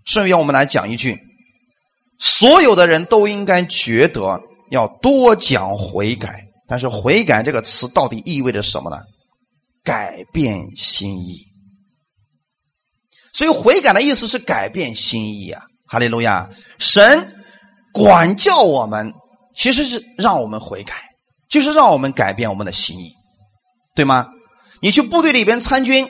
[0.06, 1.18] 顺便我们来讲一句。
[2.18, 8.98] 所有的人都应该觉得要多讲悔改，但是“悔改”这个词到底意味着什么呢？
[9.84, 11.38] 改变心意。
[13.32, 15.62] 所以悔改的意思是改变心意啊！
[15.86, 16.50] 哈利路亚！
[16.78, 17.32] 神
[17.92, 19.14] 管教我们，
[19.54, 20.94] 其实是让我们悔改，
[21.48, 23.12] 就是让我们改变我们的心意，
[23.94, 24.28] 对吗？
[24.82, 26.08] 你去部队里边参军，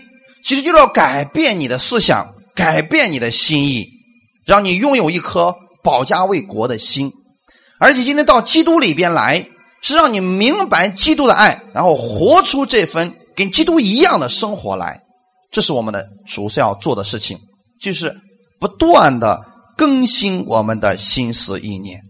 [0.49, 3.87] 其实就是要改变你的思想，改变你的心意，
[4.47, 5.55] 让你拥有一颗。
[5.85, 7.13] 保家卫国的心，
[7.79, 9.47] 而且今天到基督里边来，
[9.81, 15.01] 是让你明白基督的爱，然后活出这份跟基督一样的生活来。
[15.53, 17.39] 这是我们的主是要做的事情，
[17.81, 18.15] 就是
[18.59, 19.41] 不断的
[19.77, 22.01] 更新我们的心思意念。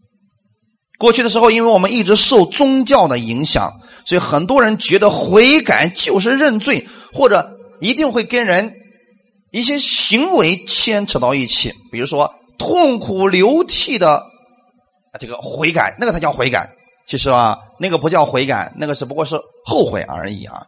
[0.99, 3.70] 过去的时候，因为我们一直受宗教的影响，
[4.07, 8.74] 所以很多人觉得悔改就是认罪，或者一定会跟人
[9.53, 12.33] 一些行为牵扯到一起，比如说。
[12.61, 14.20] 痛苦流涕的
[15.20, 16.68] 这个悔改，那个才叫悔改。
[17.07, 20.66] 其实啊，那个不叫悔改，那个只不过是后悔而已啊。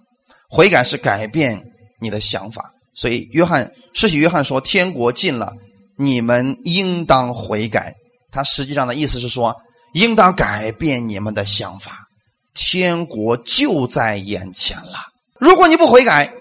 [0.49, 1.61] 悔改是改变
[2.01, 2.63] 你的想法。
[2.95, 5.53] 所以，约翰世袭约翰说：“天国近了，
[5.99, 7.93] 你们应当悔改。”
[8.31, 9.53] 他实际上的意思是说，
[9.95, 12.07] 应当改变你们的想法。
[12.55, 14.99] 天国就在眼前了。
[15.41, 16.33] 如果你不悔改，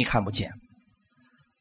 [0.00, 0.50] 你看不见。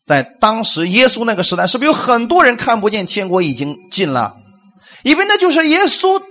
[0.05, 4.37] 在当时耶稣那个时代，是不是有很多人看不见天国已经近了？
[5.03, 6.21] 因为那就是耶稣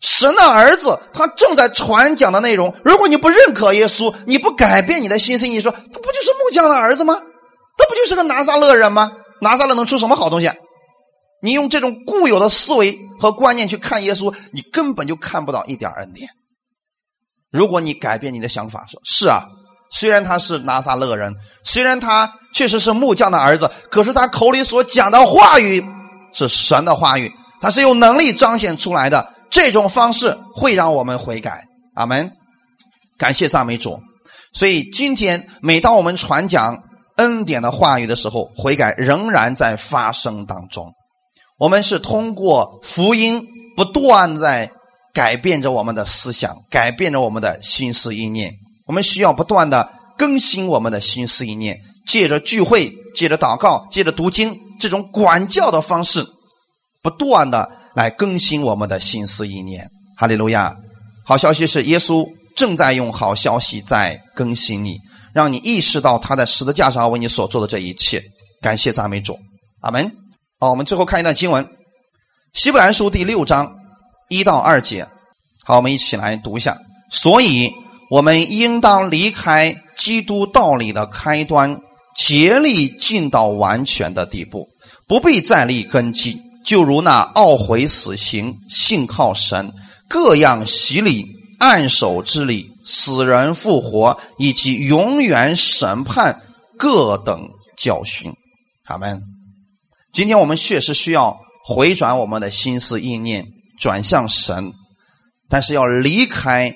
[0.00, 2.74] 神的儿子，他正在传讲的内容。
[2.82, 7.14] 如果你不认可耶稣，你不改变你的心思，你说他不就是木匠的儿子吗？
[7.14, 9.12] 他不就是个拿撒勒人吗？
[9.42, 10.50] 拿撒勒能出什么好东西？
[11.42, 16.30] 你用这种固有的思维和观念去看耶稣，你根本就看不到一点恩典。
[17.52, 19.44] 如果你改变你的想法，说是啊。
[19.90, 21.34] 虽然他是拿撒勒人，
[21.64, 25.84] 虽然他确实是木匠的儿子，可是他口里所讲的话语
[26.32, 29.34] 是神的话语，他是有能力彰显出来的。
[29.50, 31.64] 这种方式会让我们悔改。
[31.94, 32.30] 阿门，
[33.18, 34.00] 感谢赞美主。
[34.52, 36.76] 所以今天每当我们传讲
[37.16, 40.92] 恩典的话语的时候，悔改仍然在发生当中。
[41.58, 43.44] 我们是通过福音
[43.76, 44.70] 不断在
[45.12, 48.52] 改变着我们的思想，改变着我们的心思意念。
[48.90, 49.88] 我们需要不断的
[50.18, 51.78] 更新我们的心思意念，
[52.08, 56.26] 借着聚会，借着祷告，借着读经这种管教的方式，
[57.00, 59.88] 不断的来更新我们的心思意念。
[60.16, 60.76] 哈利路亚！
[61.24, 62.26] 好消息是，耶稣
[62.56, 64.98] 正在用好消息在更新你，
[65.32, 68.20] 让你意识到他在十字架上为你所做的这一切。
[68.60, 69.38] 感谢赞美主，
[69.82, 70.10] 阿门。
[70.58, 71.64] 好，我们最后看一段经文，
[72.54, 73.72] 《希伯来书》第六章
[74.28, 75.06] 一到二节。
[75.62, 76.76] 好，我们一起来读一下。
[77.12, 77.72] 所以。
[78.10, 81.80] 我们应当离开基督道理的开端，
[82.16, 84.66] 竭力进到完全的地步，
[85.06, 86.36] 不必再立根基。
[86.64, 89.72] 就如那懊悔死刑、信靠神、
[90.08, 91.24] 各样洗礼、
[91.60, 96.36] 按手之礼、死人复活以及永远审判
[96.76, 97.48] 各等
[97.78, 98.32] 教训。
[98.84, 99.22] 他们，
[100.12, 103.46] 今天我们确实需要回转我们的心思意念，
[103.78, 104.72] 转向神，
[105.48, 106.74] 但是要离开。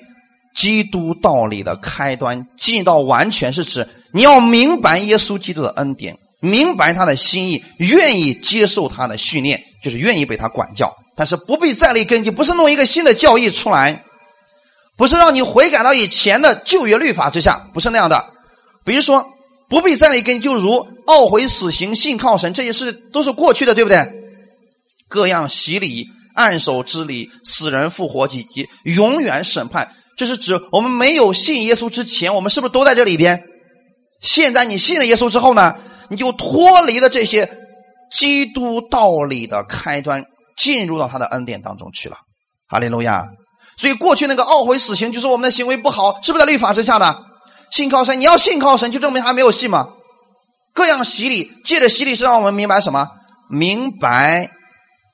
[0.55, 10.95] 基督道理的开端，进到完全是指你要明白耶稣基督的恩典，明白他的心意，愿意接受他的训练，就是愿意被他管教。
[11.17, 14.03] 但是不必再立根基，不是弄一个新的教义出来，
[14.97, 18.23] 不是让你悔改到以前的旧约律法之下，不是那样的。
[18.83, 19.25] 比如说，
[19.69, 24.05] 不必再立根，就如懊悔死刑、信靠神这些事都是过去的，对不对？
[25.07, 29.89] 各样洗礼、按手之礼、死人复活以及永远审判。
[30.15, 33.43] 这是指我们没有信耶稣之前，我们是不是都在这里边？
[34.21, 35.75] 现在你信了耶稣之后呢，
[36.09, 37.49] 你就脱离了这些
[38.11, 40.23] 基督道理的开端，
[40.57, 42.15] 进入到他的恩典当中去了。
[42.67, 43.25] 哈利路亚！
[43.77, 47.23] 所以过去那个懊悔死刑，就是我们的行为不好，是不是在律法之下的？
[47.69, 49.89] 信靠神，你要信靠神，就证明还没有信吗？
[50.73, 53.07] 各样洗礼，借着洗礼是让我们明白什么？
[53.49, 54.49] 明白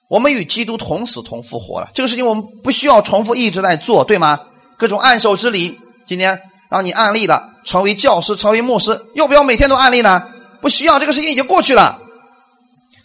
[0.10, 1.90] 我们与基督同死同复活了。
[1.94, 4.40] 这个事情我们不需要重复一直在做，对吗？
[4.82, 10.28] 各种按手之礼，今天让你案例了，成为教师，成为牧师，要不要每天都案例呢？
[10.60, 12.02] 不需要，这个事情已经过去了。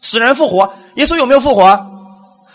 [0.01, 1.87] 死人复活，耶稣有没有复活？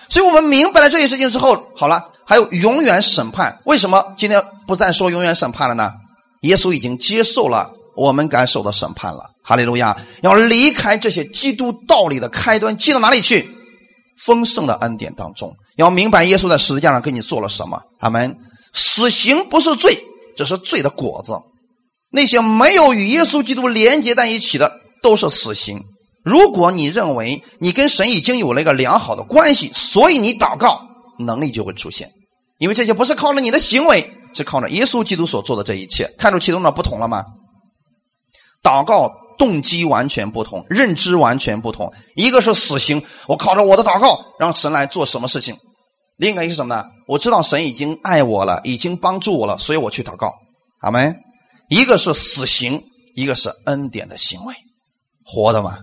[0.10, 3.60] 所以我们明白了这些事情之后，好了，还有永远审判。
[3.66, 5.92] 为什么今天不再说永远审判了呢？
[6.40, 9.30] 耶稣已经接受了我们该受的审判了。
[9.44, 9.96] 哈利路亚！
[10.24, 13.48] 要离开这些基督道理的开端，进到哪里去？
[14.18, 15.56] 丰盛的恩典当中。
[15.76, 17.80] 要明白耶稣在十字架上给你做了什么。
[18.00, 18.36] 阿门。
[18.74, 19.98] 死刑不是罪，
[20.36, 21.34] 这是罪的果子。
[22.10, 25.82] 那些没有与耶稣基督连接在一起的，都是死刑。
[26.24, 30.82] 如果你认为你跟神已经有了一个良好的关系，所以你祷告
[31.20, 32.12] 能力就会出现。
[32.60, 36.14] 因为这些不是靠着你的行为，是靠着耶稣基督所做的这一切。
[36.18, 37.26] 看出其中的不同了吗？
[38.62, 39.10] 祷告
[39.40, 41.92] 动机完全不同，认知完全不同。
[42.16, 45.56] 一个是死刑，我靠着我的祷告让神来做什么事情；
[46.22, 46.86] 另一个是什么呢？
[47.08, 50.32] 我知道神已经爱我了，已经帮助我了，所以我去祷告。
[50.82, 51.20] 阿门。
[51.68, 52.80] 一个是死刑，
[53.16, 54.54] 一个是恩典的行为，
[55.26, 55.80] 活的嘛。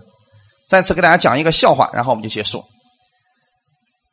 [0.69, 2.63] 再次给大家讲一个笑话，然后我们就结束。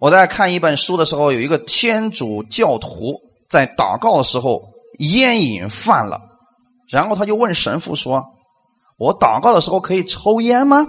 [0.00, 3.14] 我在看一本书的时候，有一个天主教徒
[3.48, 4.64] 在祷告的时候
[4.98, 6.20] 烟瘾犯了，
[6.88, 8.24] 然后他就问神父说
[8.98, 10.84] ：“我祷告的时候可以抽烟吗？”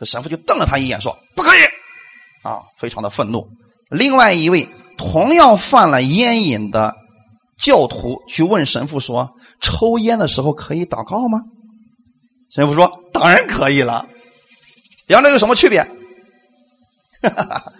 [0.00, 1.60] 这神父就瞪了他一眼说：“不可以！”
[2.42, 3.46] 啊，非常的愤怒。
[3.92, 6.94] 另外一位同样犯了烟瘾的
[7.58, 9.30] 教徒去问神父说
[9.60, 11.40] ：“抽烟的时候可以祷告吗？”
[12.50, 14.06] 神父说：“当然可以了。”
[15.06, 15.82] 两者有什么区别？
[17.22, 17.72] 哈哈哈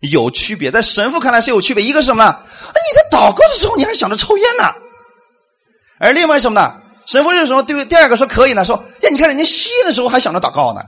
[0.00, 1.82] 有区别，在神父看来是有区别。
[1.82, 2.38] 一个是什么呢？
[2.60, 4.64] 你在祷告的时候你还想着抽烟呢，
[5.98, 6.82] 而另外什么呢？
[7.06, 7.62] 神父是什么？
[7.62, 10.82] 对，第二个说可以呢，说呀，你看人家吸烟的时候还想着祷告呢，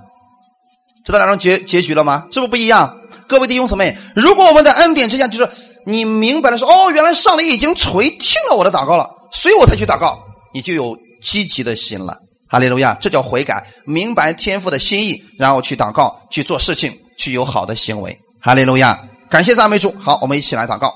[1.04, 2.26] 知道两种结结局了吗？
[2.30, 2.97] 是不是不一样？
[3.28, 5.48] 各位弟兄姊妹，如果我们在恩典之下，就是
[5.84, 10.18] 你明白了说，哦，原来上帝已经垂听了我的祷告了，所以我才去祷告，
[10.54, 12.16] 你就有积极的心了。
[12.48, 18.18] 哈利路亚，这叫悔改，明白天父的心意，然后去祷告，去做事情，去有好的行为。
[18.40, 18.98] 哈利路亚，
[19.28, 19.94] 感谢赞美主。
[20.00, 20.94] 好，我们一起来祷告。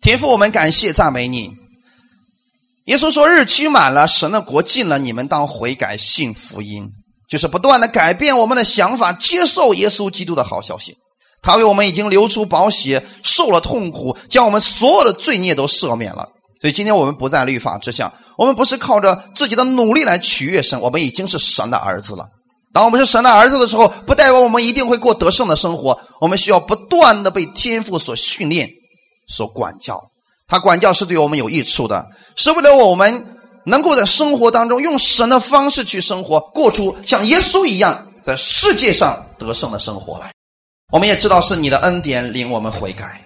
[0.00, 1.50] 天父，我们感谢赞美你。
[2.84, 6.88] 耶稣说：“日期满了，神的国近了，你们当悔改，信福音，
[7.28, 10.96] 就是不断的改变我们的想法，接受耶稣基督的好消息。
[11.42, 16.28] 他为我们已经流出宝血，受了痛苦，将我们所有的罪孽都赦免了。
[16.60, 22.26] 所以今天我们不在律法之下。”我们不是靠着自己的努力来取悦神，我们已经是神的儿子了。
[22.74, 25.98] 当我们是神的儿子的时候，不代表我们一定会过得胜的生活。
[26.20, 28.68] 我们需要不断的被天赋所训练、
[29.26, 29.98] 所管教。
[30.46, 32.06] 他管教是对我们有益处的，
[32.36, 33.35] 是为了我们
[33.66, 40.30] 能够在生活当中用神的方式去生活，过出像耶稣一样在世界上得胜的生活来。
[40.92, 43.20] 我们也知道是你的恩典领我们悔改。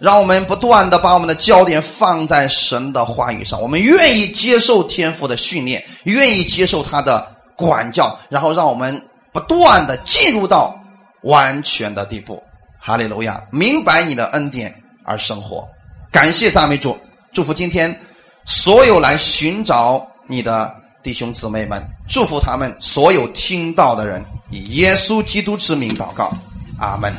[0.00, 9.00] 让我们不断的把我们的焦点放在神的话语上，我们愿意接受天赋的训练，愿意接受他的管教，然后让我们
[9.32, 10.74] 不断的进入到
[11.22, 12.42] 完全的地步。
[12.80, 13.40] 哈利路亚！
[13.50, 15.66] 明白你的恩典而生活，
[16.10, 16.98] 感谢赞美主，
[17.32, 17.98] 祝福今天
[18.44, 26.32] 所有来寻找你的弟兄姊妹们，祝福他们所有听到的人，以耶稣基督之名祷告，
[26.78, 27.14] 阿门。